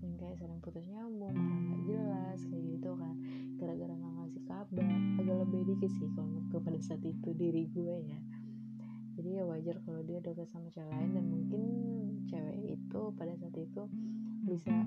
yang 0.06 0.14
kayak 0.22 0.38
sering 0.38 0.62
putus 0.62 0.86
nyambung 0.86 1.34
marah 1.34 1.58
nggak 1.66 1.82
jelas 1.90 2.40
kayak 2.46 2.62
gitu 2.78 2.94
kan. 2.94 3.16
Gara-gara 3.58 3.90
nggak 3.90 4.14
ngasih 4.22 4.44
kabar 4.46 4.86
agak 5.18 5.38
lebih 5.50 5.62
dikit 5.66 5.92
sih 5.98 6.10
kalau 6.14 6.30
menurut 6.30 6.46
gue 6.46 6.62
pada 6.62 6.80
saat 6.86 7.02
itu 7.02 7.30
diri 7.34 7.66
gue 7.74 7.96
ya. 7.98 8.20
Jadi 9.18 9.30
ya 9.34 9.44
wajar 9.50 9.82
kalau 9.82 10.06
dia 10.06 10.22
deket 10.22 10.46
sama 10.46 10.70
cewek 10.70 10.94
lain 10.94 11.10
dan 11.18 11.26
mungkin 11.26 11.62
cewek 12.30 12.78
itu 12.78 13.02
pada 13.18 13.34
saat 13.34 13.58
itu 13.58 13.82
bisa 14.46 14.86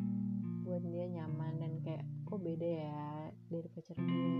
buat 0.62 0.86
dia 0.86 1.10
nyaman 1.10 1.58
dan 1.58 1.82
kayak 1.82 2.06
kok 2.30 2.38
beda 2.46 2.68
ya 2.86 3.02
dari 3.50 3.66
pacar 3.74 3.98
gue. 3.98 4.30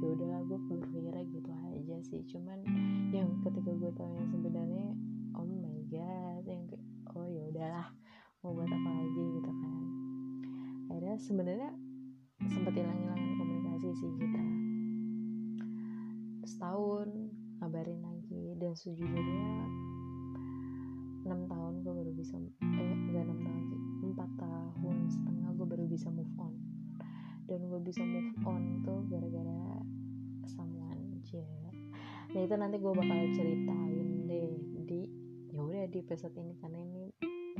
Ya 0.00 0.08
udahlah 0.16 0.40
gue 0.48 0.56
berpikirnya 0.56 1.20
gitu 1.28 1.52
aja 1.52 1.96
sih. 2.08 2.24
Cuman 2.32 2.64
yang 3.12 3.28
ketika 3.44 3.76
gue 3.76 3.92
tahu 3.92 4.08
yang 4.16 4.28
sebenarnya 4.32 4.88
oh 5.36 5.44
my 5.44 5.76
god 5.92 6.42
yang 6.48 6.64
kayak 6.64 6.80
oh 7.12 7.28
ya 7.28 7.44
udahlah 7.52 7.92
mau 8.40 8.56
buat 8.56 8.72
apa 8.72 8.88
lagi 8.88 9.22
gitu 9.36 9.50
kan. 9.52 9.84
Akhirnya 10.88 11.16
sebenarnya 11.20 11.70
sempat 12.48 12.72
hilang-hilangan 12.72 13.32
komunikasi 13.36 13.88
sih 14.00 14.10
kita. 14.16 14.42
Setahun 16.48 17.08
ngabarin 17.60 18.00
lagi 18.00 18.56
dan 18.56 18.72
sejujurnya 18.72 19.52
enam 21.28 21.40
tahun 21.52 21.84
gue 21.84 21.92
baru 21.92 22.12
bisa 22.16 22.40
eh 22.40 22.96
enggak 23.12 23.28
enam 23.28 23.40
tahun 23.44 23.62
sih 23.66 23.80
empat 24.14 24.30
tahun 24.38 24.96
setengah 25.10 25.48
gue 25.58 25.66
baru 25.66 25.84
bisa 25.90 26.06
move 26.14 26.30
on 26.38 26.65
dan 27.46 27.60
gue 27.70 27.80
bisa 27.80 28.02
move 28.02 28.34
on 28.42 28.82
tuh 28.82 29.06
gara-gara 29.06 29.82
someone 30.50 31.14
aja. 31.22 31.42
Nah 32.34 32.40
itu 32.42 32.54
nanti 32.58 32.76
gue 32.82 32.92
bakal 32.92 33.18
ceritain 33.34 34.08
deh 34.26 34.50
di 34.86 35.00
ya 35.54 35.62
udah 35.62 35.86
di 35.88 35.98
episode 36.02 36.34
ini 36.36 36.52
karena 36.58 36.78
ini 36.82 37.04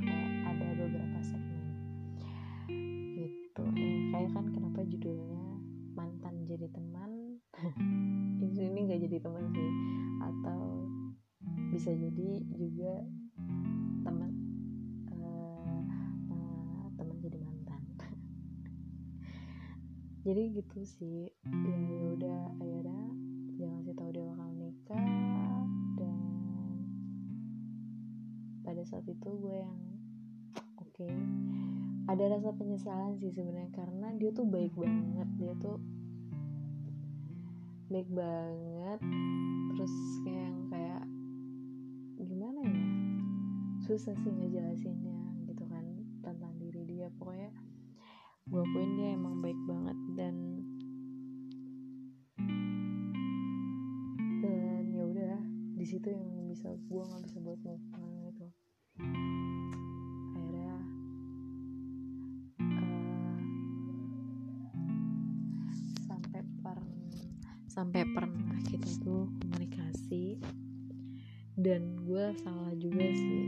uh, 0.03 0.31
ada 0.51 0.66
beberapa 0.75 1.18
segmen. 1.22 1.64
Gitu. 3.14 3.62
Eh, 3.79 3.99
kayak 4.12 4.31
kan 4.35 4.46
kenapa 4.51 4.83
judulnya 4.85 5.46
mantan 5.94 6.44
jadi 6.44 6.68
teman? 6.75 7.40
Ini 8.57 8.79
nggak 8.85 9.01
jadi 9.09 9.16
teman 9.25 9.49
sih. 9.49 9.70
Atau 10.20 10.61
bisa 11.72 11.92
jadi 11.92 12.44
juga 12.53 13.01
teman 14.05 14.36
jadi 20.27 20.59
gitu 20.59 20.83
sih. 20.83 21.31
Ya 21.47 22.07
udah 22.19 22.51
akhirnya 22.59 23.03
jangan 23.62 23.81
sih 23.87 23.95
tahu 23.95 24.11
dia 24.11 24.27
bakal 24.27 24.51
nikah 24.59 25.62
dan 25.95 26.19
pada 28.67 28.83
saat 28.83 29.07
itu 29.07 29.29
gue 29.39 29.55
yang 29.62 29.79
oke. 30.83 30.91
Okay, 30.91 31.15
ada 32.11 32.27
rasa 32.27 32.51
penyesalan 32.59 33.15
sih 33.23 33.31
sebenarnya 33.31 33.71
karena 33.71 34.11
dia 34.19 34.35
tuh 34.35 34.51
baik 34.51 34.75
banget. 34.75 35.29
Dia 35.39 35.55
tuh 35.62 35.79
baik 37.87 38.11
banget. 38.11 38.99
Terus 39.79 39.95
kayak 40.27 40.43
yang 40.43 40.59
kayak 40.75 41.03
gimana 42.19 42.61
ya? 42.67 42.83
Susah 43.87 44.19
sih 44.19 44.33
ngejelasinnya 44.35 45.47
gitu 45.47 45.62
kan 45.71 45.87
tentang 46.27 46.59
diri 46.59 46.83
dia. 46.83 47.15
Pokoknya 47.15 47.55
gue 48.47 48.63
akuin 48.63 48.95
dia 48.95 49.19
emang 49.19 49.43
baik 49.43 49.59
banget 49.67 49.99
dan 50.15 50.63
dan 54.39 54.83
ya 54.95 55.03
udah 55.03 55.39
di 55.75 55.83
situ 55.83 56.15
yang 56.15 56.47
bisa 56.47 56.71
gue 56.79 57.03
nggak 57.03 57.23
bisa 57.27 57.43
buat 57.43 57.59
move 57.67 57.83
on 57.99 58.07
gitu. 58.31 58.47
Akhirnya 60.31 60.79
uh, 62.71 63.39
sampai 66.07 66.41
per 66.63 66.79
sampai 67.67 68.03
pernah 68.15 68.63
kita 68.71 68.87
tuh 69.03 69.27
komunikasi 69.43 70.39
dan 71.59 71.99
gue 71.99 72.25
salah 72.47 72.71
juga 72.79 73.11
sih. 73.11 73.47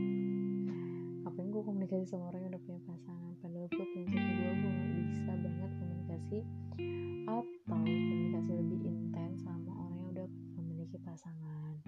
Ngapain 1.23 1.55
gue 1.55 1.63
komunikasi 1.63 2.03
sama 2.03 2.35
orang 2.35 2.51
yang 2.51 2.59
udah 2.59 2.63
punya 2.67 2.81
pasangan? 2.83 3.33
Padahal 3.39 3.71
gue 3.71 3.87
prinsip 3.95 4.19
gue 4.19 4.53
gue 4.59 4.88
komunikasi 6.19 6.43
atau 7.31 7.47
komunikasi 7.71 8.51
lebih 8.59 8.81
intens 8.91 9.47
sama 9.47 9.71
orang 9.71 9.95
yang 10.03 10.09
udah 10.11 10.29
memiliki 10.59 10.99
pasangan? 11.07 11.79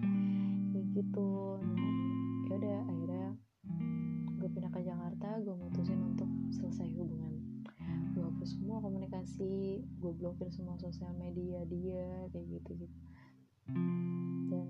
Kayak 0.71 0.87
gitu. 0.95 1.59
Nah 1.59 1.91
ya 2.47 2.53
udah 2.55 2.77
akhirnya 2.87 3.27
gue 4.39 4.49
pindah 4.55 4.71
ke 4.71 4.81
Jakarta 4.87 5.27
gue 5.43 5.51
mutusin 5.51 5.99
untuk 5.99 6.31
selesai 6.49 6.87
hubungan 6.95 7.43
gue 8.15 8.23
hapus 8.23 8.55
semua 8.57 8.79
komunikasi 8.81 9.83
gue 9.85 10.11
blokir 10.17 10.49
semua 10.49 10.75
sosial 10.81 11.13
media 11.13 11.61
dia 11.69 12.25
kayak 12.33 12.47
gitu 12.57 12.87
gitu 12.87 12.97
dan 14.49 14.67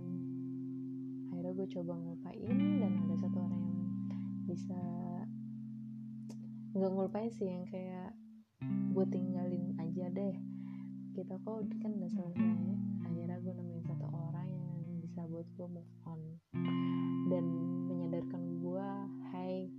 akhirnya 1.31 1.53
gue 1.55 1.67
coba 1.71 1.91
ngelupain 1.95 2.57
dan 2.83 2.91
ada 3.07 3.15
satu 3.15 3.37
orang 3.39 3.63
yang 3.63 3.81
bisa 4.43 4.81
nggak 6.75 6.91
ngelupain 6.91 7.31
sih 7.31 7.47
yang 7.47 7.63
kayak 7.71 8.11
gue 8.91 9.05
tinggalin 9.07 9.71
aja 9.79 10.11
deh. 10.11 10.35
Kita 11.15 11.39
kok 11.47 11.63
kan 11.79 11.91
udah 11.95 12.11
selesai 12.11 12.59
akhirnya 13.07 13.39
gue 13.39 13.53
nemuin 13.55 13.83
satu 13.87 14.07
orang 14.11 14.51
yang 14.51 14.99
bisa 14.99 15.23
buat 15.31 15.47
gue 15.55 15.67
move 15.71 15.93
on. 16.03 16.19
Dan 17.31 17.45
menyadarkan 17.87 18.43
gue 18.59 18.89
hai 19.31 19.71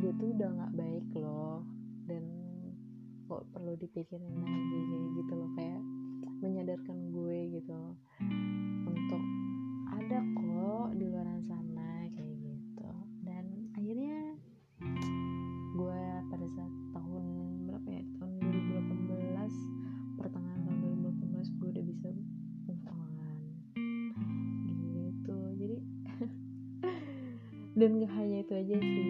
dia 0.00 0.12
tuh 0.16 0.32
udah 0.32 0.48
nggak 0.48 0.72
baik 0.80 1.06
loh. 1.20 1.60
Dan 2.08 2.24
kok 3.28 3.44
perlu 3.52 3.76
dipikirin 3.76 4.40
lagi 4.40 4.78
kayak 4.88 5.08
gitu 5.20 5.32
loh. 5.36 5.50
Kayak 5.60 5.80
menyadarkan 6.40 6.98
gue 7.12 7.38
gitu 7.60 7.80
untuk 8.88 9.22
ada 9.92 10.24
kok 10.24 10.88
di 10.96 11.04
luar 11.04 11.28
sana 11.44 11.99
dan 27.80 27.96
gak 27.96 28.12
hanya 28.12 28.44
itu 28.44 28.52
aja 28.52 28.76
sih. 28.76 29.08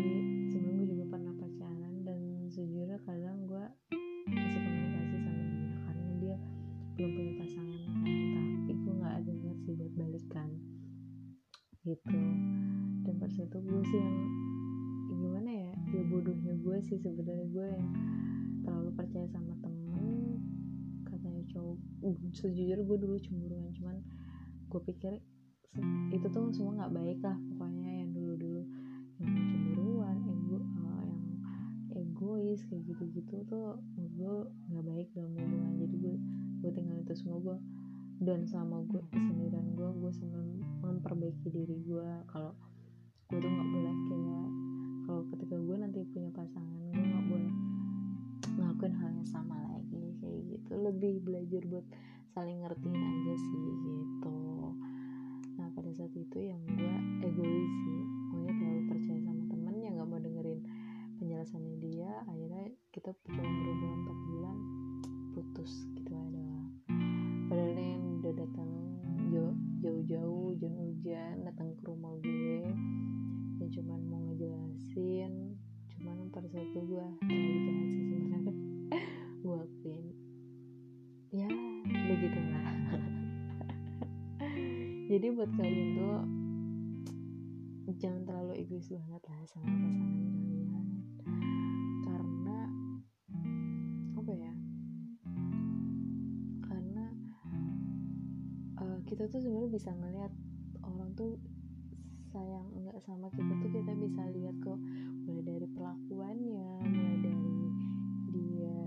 Sebelum 0.55 0.87
gue 0.87 0.95
juga 0.95 1.19
pernah 1.19 1.35
pacaran 1.35 2.07
dan 2.07 2.47
sejujurnya 2.55 3.03
kadang 3.03 3.43
gue 3.51 3.65
masih 4.31 4.61
komunikasi 4.63 5.17
sama 5.27 5.43
dia 5.43 5.75
karena 5.83 6.11
dia 6.23 6.37
belum 6.95 7.11
punya 7.19 7.33
pasangan 7.43 7.83
tapi 8.31 8.73
gue 8.79 8.95
nggak 8.95 9.15
ada 9.19 9.33
niat 9.43 9.59
sih 9.67 9.75
buat 9.75 9.93
balikan. 9.99 10.51
Gitu. 11.83 12.19
Dan 13.03 13.15
harusnya 13.19 13.47
tuh 13.51 13.59
gue 13.59 13.83
sih 13.91 13.99
yang 13.99 14.19
gimana 15.19 15.51
ya 15.51 15.75
ya 15.91 16.03
bodohnya 16.07 16.55
gue 16.55 16.77
sih 16.87 16.99
sebenarnya 17.03 17.51
gue 17.51 17.67
yang 17.75 17.91
terlalu 18.63 18.91
percaya 18.95 19.27
sama 19.35 19.59
temen 19.59 20.39
katanya 21.11 21.43
cowok. 21.51 21.79
Sejujurnya 22.39 22.87
gue 22.87 22.99
dulu 23.03 23.19
cemburuan 23.19 23.75
cuman 23.75 23.99
gue 24.71 24.81
pikir 24.95 25.19
itu 26.15 26.27
tuh 26.31 26.55
semua 26.55 26.87
nggak 26.87 26.95
baik 26.95 27.19
lah 27.23 27.39
pokoknya 27.51 27.91
yang 28.03 28.11
dulu 28.41 28.65
yang 29.21 29.37
cemburuan 29.53 30.17
ego 30.25 30.59
uh, 30.65 31.05
yang 31.05 31.21
egois 31.93 32.65
kayak 32.73 32.83
gitu 32.89 33.05
gitu 33.13 33.35
tuh 33.45 33.77
gue 34.01 34.35
nggak 34.73 34.85
baik 34.89 35.09
dalam 35.13 35.33
hubungan. 35.37 35.73
Jadi 35.77 35.95
gue 36.01 36.17
gue 36.61 36.71
tinggal 36.73 36.97
itu 37.01 37.15
semua 37.17 37.39
gue 37.41 37.59
dan 38.21 38.45
sama 38.45 38.85
gue 38.85 39.01
kesendirian 39.13 39.77
gue 39.77 39.89
gue 39.97 40.13
sambil 40.13 40.45
memperbaiki 40.85 41.49
diri 41.49 41.81
gue 41.85 42.09
kalau 42.29 42.53
gue 43.33 43.39
tuh 43.41 43.49
nggak 43.49 43.69
boleh 43.73 43.97
kayak 44.13 44.49
kalau 45.09 45.23
ketika 45.33 45.57
gue 45.57 45.77
nanti 45.81 45.99
punya 46.13 46.31
pasangan 46.33 46.77
gue 46.93 47.01
nggak 47.01 47.27
boleh 47.29 47.55
ngelakuin 48.57 48.95
hal 48.97 49.11
yang 49.13 49.29
sama 49.29 49.57
lagi 49.73 50.05
kayak 50.21 50.41
gitu. 50.53 50.71
Lebih 50.77 51.15
belajar 51.25 51.63
buat 51.69 51.87
saling 52.37 52.61
ngertiin 52.61 53.01
aja 53.01 53.35
sih 53.37 53.65
gitu. 53.85 54.37
Nah 55.57 55.69
pada 55.73 55.91
saat 55.97 56.13
itu 56.13 56.39
yang 56.41 56.61
gue 56.69 56.95
egois 57.25 57.73
sih 57.89 58.20
gue 58.41 58.53
terlalu 58.57 58.83
percaya 58.89 59.21
sama 59.21 59.43
temen 59.53 59.75
yang 59.85 59.93
nggak 60.01 60.09
mau 60.09 60.21
dengerin 60.21 60.61
penjelasannya 61.21 61.75
dia 61.85 62.13
akhirnya 62.25 62.65
kita 62.91 63.11
cuma 63.29 63.43
berhubungan 63.45 63.99
4 64.09 64.29
bulan 64.33 64.57
putus 65.37 65.73
gitu 65.95 66.13
ada 66.17 66.49
padahal 67.47 67.77
yang 67.77 68.05
udah 68.21 68.33
datang 68.35 68.71
jauh-jauh 69.81 70.53
hujan-hujan 70.53 71.47
datang 71.47 71.70
jangan 88.01 88.25
terlalu 88.25 88.65
egois 88.65 88.89
banget 88.89 89.23
lah 89.29 89.41
sama 89.45 89.69
pasangan 89.69 90.25
kalian. 90.33 90.87
Karena 92.01 92.59
apa 94.17 94.33
ya? 94.33 94.53
Karena 96.65 97.05
uh, 98.81 98.99
kita 99.05 99.29
tuh 99.29 99.45
sebenarnya 99.45 99.69
bisa 99.69 99.93
ngelihat 99.93 100.33
orang 100.81 101.13
tuh 101.13 101.37
sayang 102.33 102.73
enggak 102.73 103.05
sama 103.05 103.29
kita 103.37 103.53
tuh 103.61 103.69
kita 103.69 103.93
bisa 103.93 104.23
lihat 104.33 104.57
kok. 104.65 104.81
Mulai 105.29 105.45
dari 105.45 105.69
perlakuannya 105.69 106.73
mulai 106.89 107.17
dari 107.21 107.61
dia 108.33 108.81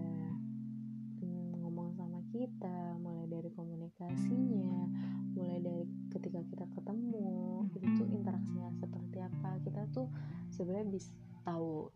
ngomong 1.62 1.94
sama 1.94 2.18
kita 2.34 2.83
sebenarnya 10.54 10.86
bisa 10.94 11.10
tahu 11.42 11.90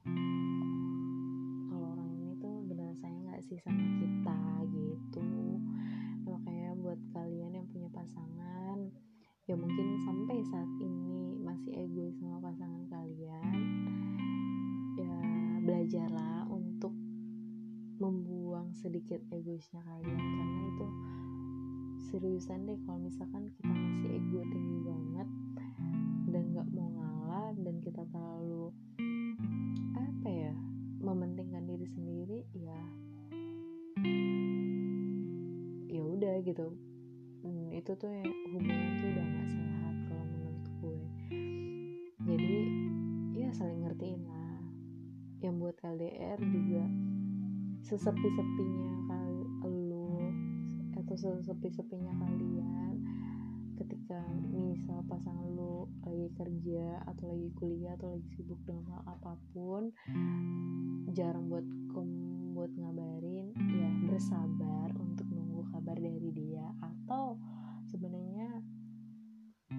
kalau 1.70 1.88
orang 1.94 2.10
ini 2.18 2.34
tuh 2.42 2.66
benar 2.66 2.90
sayang 2.98 3.30
nggak 3.30 3.46
sih 3.46 3.62
sama 3.62 3.86
kita 4.02 4.42
gitu. 4.74 5.30
Makanya 6.26 6.74
buat 6.82 6.98
kalian 7.14 7.54
yang 7.54 7.68
punya 7.70 7.86
pasangan 7.94 8.90
ya 9.46 9.54
mungkin 9.54 10.02
sampai 10.04 10.42
saat 10.50 10.72
ini 10.82 11.38
masih 11.38 11.86
egois 11.86 12.18
sama 12.18 12.42
pasangan 12.44 12.84
kalian 12.90 13.56
ya 14.98 15.16
belajarlah 15.62 16.50
untuk 16.50 16.98
membuang 18.02 18.74
sedikit 18.74 19.22
egoisnya 19.30 19.86
kalian. 19.86 20.18
Karena 20.18 20.62
itu 20.66 20.88
seriusan 22.10 22.66
deh 22.66 22.82
kalau 22.90 23.06
misalkan 23.06 23.54
kita 23.54 23.70
masih 23.70 24.18
ego 24.18 24.42
tinggi 24.50 24.78
banget 24.82 25.07
dan 27.68 27.84
kita 27.84 28.00
terlalu 28.16 28.72
apa 29.92 30.28
ya 30.32 30.56
mementingkan 31.04 31.68
diri 31.68 31.84
sendiri 31.92 32.40
ya 32.56 32.80
ya 35.92 36.00
udah 36.00 36.40
gitu. 36.48 36.72
Hmm, 37.44 37.68
itu 37.76 37.92
tuh 38.00 38.08
ya, 38.08 38.24
hubungan 38.24 38.92
tuh 39.04 39.08
udah 39.12 39.26
gak 39.36 39.48
sehat 39.52 39.96
kalau 40.08 40.26
menurut 40.32 40.66
gue. 40.80 41.02
Jadi 42.24 42.56
ya 43.36 43.50
saling 43.52 43.84
ngertiin 43.84 44.24
lah. 44.32 44.64
Yang 45.44 45.56
buat 45.60 45.76
LDR 45.84 46.40
juga 46.40 46.86
sesepi-sepinya 47.84 48.94
kal 49.12 49.32
lu 49.68 50.32
atau 50.96 51.16
sesepi-sepinya 51.20 52.16
kalian 52.16 52.67
ketika 53.78 54.20
misal 54.50 55.06
pasangan 55.06 55.46
lu 55.54 55.86
lagi 56.02 56.34
kerja 56.34 57.06
atau 57.06 57.30
lagi 57.30 57.50
kuliah 57.62 57.94
atau 57.94 58.18
lagi 58.18 58.26
sibuk 58.34 58.58
dengan 58.66 58.90
hal 58.90 59.02
apa 59.06 59.38
pun 59.54 59.94
jarang 61.14 61.46
buat 61.48 61.66
kom 61.94 62.10
buat 62.58 62.74
ngabarin 62.74 63.54
ya 63.54 63.90
bersabar 64.10 64.90
untuk 64.98 65.30
nunggu 65.30 65.70
kabar 65.70 65.94
dari 65.94 66.34
dia. 66.34 66.74
Atau 66.82 67.38
sebenarnya 67.86 68.50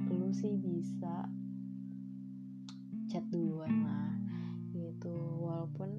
lu 0.06 0.30
sih 0.30 0.54
bisa 0.54 1.26
chat 3.10 3.26
duluan 3.34 3.82
lah 3.82 4.14
gitu. 4.70 5.10
Walaupun 5.42 5.98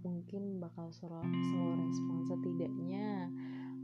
mungkin 0.00 0.56
bakal 0.56 0.88
slow, 0.88 1.20
slow 1.20 1.70
respon 1.84 2.24
setidaknya 2.24 3.28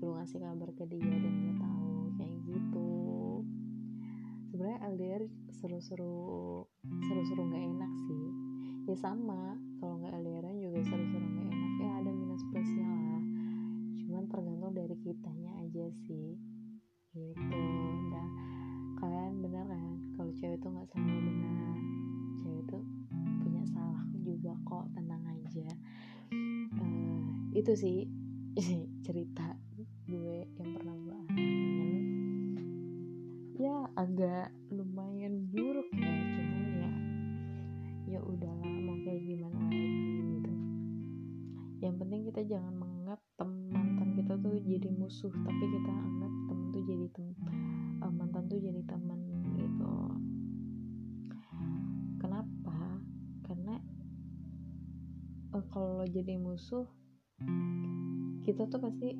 lu 0.00 0.16
ngasih 0.16 0.40
kabar 0.40 0.72
ke 0.72 0.88
dia 0.88 1.14
dan 1.20 1.34
dia 1.36 1.54
tahu 1.60 2.16
kayak 2.16 2.36
gitu 2.48 3.11
sebenarnya 4.52 4.84
LDR 4.84 5.22
seru-seru 5.48 6.60
seru-seru 7.08 7.40
nggak 7.48 7.64
enak 7.72 7.92
sih. 8.04 8.26
Ya 8.84 8.96
sama 9.00 9.56
kalau 9.80 9.96
nggak 9.96 10.12
LDR 10.12 10.44
juga 10.60 10.84
seru-seru 10.84 11.24
nggak 11.24 11.48
enak. 11.48 11.72
Ya 11.80 11.90
ada 12.04 12.10
minus 12.12 12.44
plusnya 12.52 12.84
lah. 12.84 13.24
Cuman 14.04 14.28
tergantung 14.28 14.76
dari 14.76 14.92
kitanya 15.00 15.56
aja 15.64 15.88
sih. 16.04 16.36
Gitu. 17.16 17.40
Udah 18.12 18.28
kalian 19.00 19.40
bener 19.40 19.64
kan? 19.64 19.96
Kalau 20.20 20.30
cewek 20.36 20.60
tuh 20.60 20.68
nggak 20.68 20.86
selalu 20.92 21.16
benar. 21.32 21.76
Cewek 22.44 22.62
tuh 22.68 22.82
punya 23.40 23.64
salah 23.72 24.04
juga 24.20 24.52
kok 24.68 24.84
tenang 24.92 25.24
aja. 25.32 25.68
Uh, 26.76 27.24
itu 27.56 27.72
sih 27.72 28.04
cerita 29.08 29.56
agak 34.02 34.50
lumayan 34.74 35.46
buruk 35.54 35.86
ya 35.94 36.10
cuman 36.10 36.64
ya 36.74 36.90
ya 38.18 38.20
udahlah 38.26 38.74
mau 38.82 38.98
kayak 39.06 39.22
gimana 39.22 39.58
lagi 39.70 40.18
gitu. 40.18 40.52
Yang 41.78 41.94
penting 42.02 42.20
kita 42.26 42.40
jangan 42.50 42.74
menganggap 42.82 43.22
mantan 43.38 44.10
kita 44.18 44.34
tuh 44.42 44.58
jadi 44.58 44.90
musuh 44.90 45.30
tapi 45.30 45.64
kita 45.70 45.92
anggap 45.94 46.32
temen 46.50 46.66
tuh 46.74 46.82
jadi 46.82 47.06
tem 47.14 47.30
uh, 48.02 48.10
mantan 48.10 48.42
tuh 48.50 48.58
jadi 48.58 48.82
teman 48.90 49.22
gitu. 49.54 49.94
Kenapa? 52.18 52.78
Karena 53.46 53.78
uh, 55.54 55.64
kalau 55.70 56.02
jadi 56.10 56.42
musuh 56.42 56.90
kita 58.42 58.66
tuh 58.66 58.82
pasti 58.82 59.14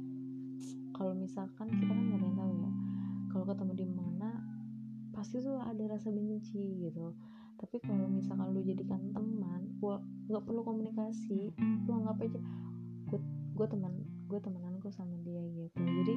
kalau 0.90 1.14
misalkan 1.14 1.70
kita 1.70 1.86
kan 1.94 2.02
nggak 2.10 2.18
ada 2.18 2.30
tahu 2.34 2.52
ya 2.58 2.72
kalau 3.30 3.44
ketemu 3.46 3.72
di 3.78 3.86
mana 3.86 4.51
pasti 5.22 5.38
tuh 5.38 5.54
ada 5.62 5.86
rasa 5.86 6.10
benci 6.10 6.82
gitu. 6.82 7.14
Tapi 7.54 7.78
kalau 7.86 8.10
misalkan 8.10 8.58
lu 8.58 8.66
jadikan 8.66 8.98
teman 9.14 9.70
gua 9.78 10.02
nggak 10.26 10.42
perlu 10.42 10.66
komunikasi. 10.66 11.54
Lu 11.86 11.94
anggap 11.94 12.26
aja 12.26 12.42
gue 13.52 13.66
teman 13.70 13.94
gue 14.26 14.40
temenanku 14.42 14.90
sama 14.90 15.14
dia 15.22 15.46
gitu. 15.54 15.78
Jadi 15.78 16.14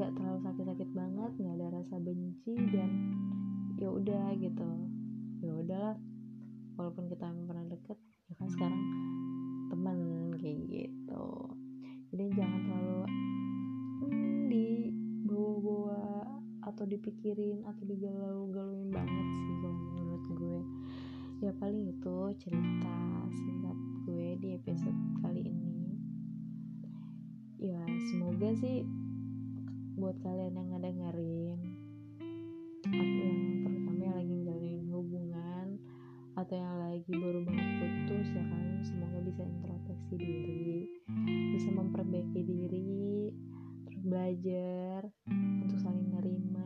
nggak 0.00 0.16
terlalu 0.16 0.40
sakit-sakit 0.40 0.88
banget 0.96 1.32
nggak 1.36 1.54
ada 1.60 1.66
rasa 1.76 2.00
benci 2.00 2.56
dan 2.72 2.90
ya 3.76 3.92
udah 3.92 4.32
gitu. 4.40 4.70
Ya 5.44 5.52
udahlah 5.52 5.96
walaupun 6.80 7.12
kita 7.12 7.28
pernah 7.44 7.68
deket 7.68 8.00
ya 8.32 8.34
kan 8.40 8.48
sekarang 8.48 8.82
teman 9.68 9.98
kayak 10.40 10.64
gitu. 10.64 11.28
Jadi 12.08 12.24
jangan 12.40 12.60
terlalu 12.64 13.00
hmm, 14.00 14.38
dibawa-bawa 14.48 16.39
atau 16.70 16.86
dipikirin 16.86 17.66
atau 17.66 17.82
digalau-galauin 17.84 18.90
banget 18.94 19.26
sih 19.46 19.56
kalau 19.58 19.78
menurut 19.90 20.24
gue. 20.30 20.60
Ya 21.40 21.50
paling 21.58 21.90
itu 21.90 22.16
cerita 22.38 22.96
singkat 23.34 23.78
gue 24.06 24.28
di 24.38 24.48
episode 24.56 24.98
kali 25.20 25.50
ini. 25.50 25.98
Ya 27.58 27.82
semoga 28.08 28.54
sih 28.56 28.86
buat 30.00 30.16
kalian 30.24 30.56
yang 30.56 30.68
ngedengerin 30.72 31.60
yang 32.88 33.10
terutama 33.60 34.00
yang 34.00 34.16
lagi 34.16 34.32
ngejalanin 34.32 34.88
hubungan 34.88 35.66
atau 36.40 36.54
yang 36.56 36.76
lagi 36.80 37.12
baru 37.12 37.40
banget 37.44 37.68
putus 37.76 38.28
ya 38.32 38.42
kalian 38.48 38.80
semoga 38.80 39.18
bisa 39.20 39.42
introspeksi 39.44 40.14
diri 40.16 40.80
bisa 41.52 41.68
memperbaiki 41.76 42.40
diri 42.40 43.28
terus 43.84 44.00
belajar 44.00 45.00
untuk 45.28 45.78
saling 45.84 46.08
nerima 46.16 46.59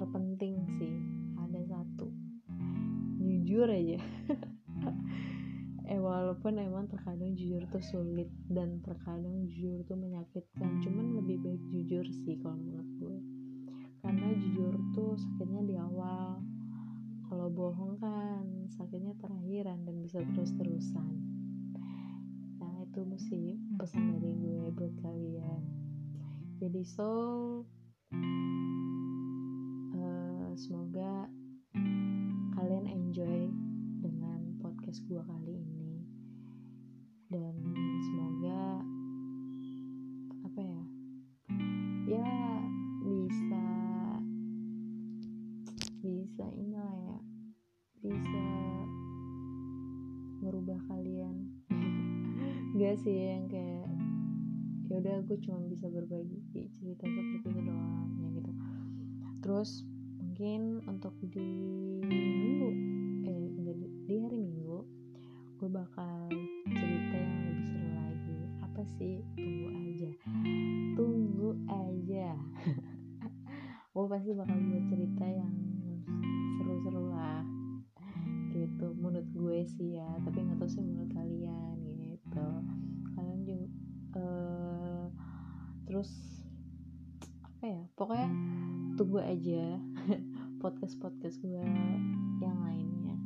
terpenting 0.00 0.64
sih 0.80 0.96
ada 1.36 1.60
satu. 1.68 2.08
Jujur 3.20 3.68
aja. 3.68 4.00
Eh 5.90 5.98
walaupun 5.98 6.54
emang 6.54 6.86
terkadang 6.86 7.34
jujur 7.34 7.66
tuh 7.66 7.82
sulit 7.82 8.30
dan 8.46 8.78
terkadang 8.78 9.42
jujur 9.50 9.82
tuh 9.90 9.98
menyakitkan. 9.98 10.78
Cuman 10.86 11.18
lebih 11.18 11.42
baik 11.42 11.58
jujur 11.66 12.06
sih 12.06 12.38
kalau 12.38 12.54
menurut 12.62 12.90
gue. 13.02 13.18
Karena 13.98 14.30
jujur 14.38 14.70
tuh 14.94 15.18
sakitnya 15.18 15.66
di 15.66 15.74
awal. 15.74 16.46
Kalau 17.26 17.50
bohong 17.50 17.98
kan 17.98 18.70
sakitnya 18.70 19.18
terakhiran 19.18 19.82
dan 19.82 19.98
bisa 19.98 20.22
terus-terusan. 20.30 21.10
Nah 22.62 22.86
itu 22.86 23.02
sih 23.26 23.58
pesan 23.74 24.14
dari 24.14 24.30
gue 24.30 24.70
buat 24.70 24.94
kalian. 25.02 25.62
Jadi 26.62 26.86
so 26.86 27.10
semoga 30.58 31.30
kalian 32.58 32.86
enjoy 32.90 33.46
dengan 34.02 34.58
podcast 34.58 34.98
gue 35.06 35.22
kali 35.22 35.62
ini. 35.62 36.02
Dan 37.30 37.54
semoga 38.02 38.82
apa 40.42 40.60
ya 40.66 40.82
ya 42.10 42.34
bisa 43.06 43.66
bisa 46.02 46.44
inilah 46.58 46.94
ya 46.98 47.18
bisa 48.02 48.46
merubah 50.42 50.82
kalian. 50.90 51.62
Gak 52.80 52.98
sih 53.06 53.38
yang 53.38 53.46
kayak 53.46 53.86
ya 54.90 54.98
udah 54.98 55.22
gue 55.30 55.38
cuma 55.46 55.62
bisa 55.70 55.86
berbagi 55.86 56.42
cerita 56.50 57.06
seperti 57.06 57.54
itu 57.54 57.60
doang 57.70 58.10
ya 58.18 58.28
gitu. 58.34 58.52
Terus 59.46 59.86
mungkin 60.40 60.80
untuk 60.88 61.12
di 61.20 61.52
minggu 62.00 62.72
eh 63.28 63.44
di 64.08 64.16
hari 64.24 64.40
minggu 64.40 64.88
gue 65.60 65.68
bakal 65.68 66.32
cerita 66.64 67.16
yang 67.20 67.36
lebih 67.44 67.64
seru 67.68 67.88
lagi. 67.92 68.38
Apa 68.64 68.82
sih? 68.96 69.20
Tunggu 69.36 69.68
aja. 69.68 70.10
Tunggu 70.96 71.48
aja. 71.68 72.28
Gue 73.92 74.04
pasti 74.08 74.32
bakal 74.32 74.56
buat 74.64 74.84
cerita 74.88 75.24
yang 75.28 75.52
seru-seru 76.56 77.12
lah. 77.12 77.44
Gitu 78.56 78.96
menurut 78.96 79.28
gue 79.36 79.58
sih 79.76 80.00
ya. 80.00 80.08
Tapi 80.24 80.40
nggak 80.40 80.56
tahu 80.56 80.72
sih 80.72 80.80
menurut 80.80 81.12
kalian 81.20 81.76
gitu. 82.00 82.48
Kalian 83.12 83.40
juga 83.44 83.68
uh, 84.16 85.04
terus 85.84 86.08
apa 87.44 87.64
ya? 87.68 87.84
Pokoknya 87.92 88.32
tunggu 88.96 89.20
aja 89.20 89.76
podcast 91.00 91.40
gue 91.40 91.64
yang 92.44 92.60
lainnya. 92.60 93.16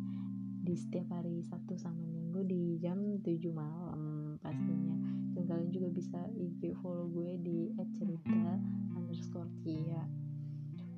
Di 0.63 0.79
setiap 0.79 1.11
hari 1.11 1.43
Sabtu 1.43 1.75
sama 1.75 2.07
Minggu 2.07 2.47
di 2.47 2.79
jam 2.79 3.19
7 3.21 3.51
malam 3.51 4.39
pastinya. 4.39 4.95
Dan 5.35 5.51
kalian 5.51 5.71
juga 5.75 5.91
bisa 5.91 6.23
IG 6.39 6.79
follow 6.79 7.11
gue 7.11 7.35
di 7.43 7.75
@cerita 7.99 8.63
underscore 8.95 9.51
kia 9.67 10.07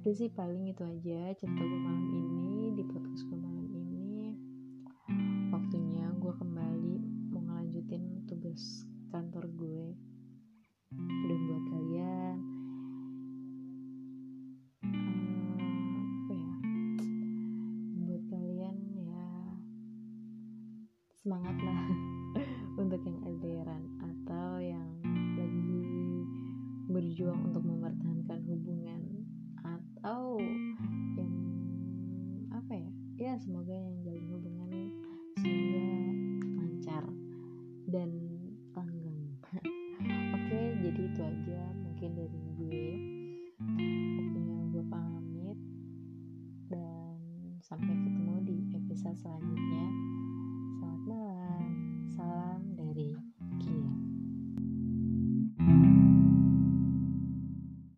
udah 0.06 0.14
sih 0.14 0.30
paling 0.30 0.70
itu 0.70 0.86
aja 0.86 1.34
cerita 1.34 1.66
gue 1.66 1.80
malam 1.82 2.06
ini 2.14 2.78
di 2.78 2.86
podcast 2.86 3.26
gue 3.26 3.42
malam 3.42 3.66
ini. 3.74 4.38
Waktunya 5.50 6.14
gue 6.14 6.30
kembali 6.30 6.94
mau 7.34 7.42
ngelanjutin 7.42 8.22
tugas 8.30 8.86
kantor 9.10 9.50
gue. 9.58 9.98
Udah 10.94 11.38
buat 11.50 11.64
kalian 11.74 12.55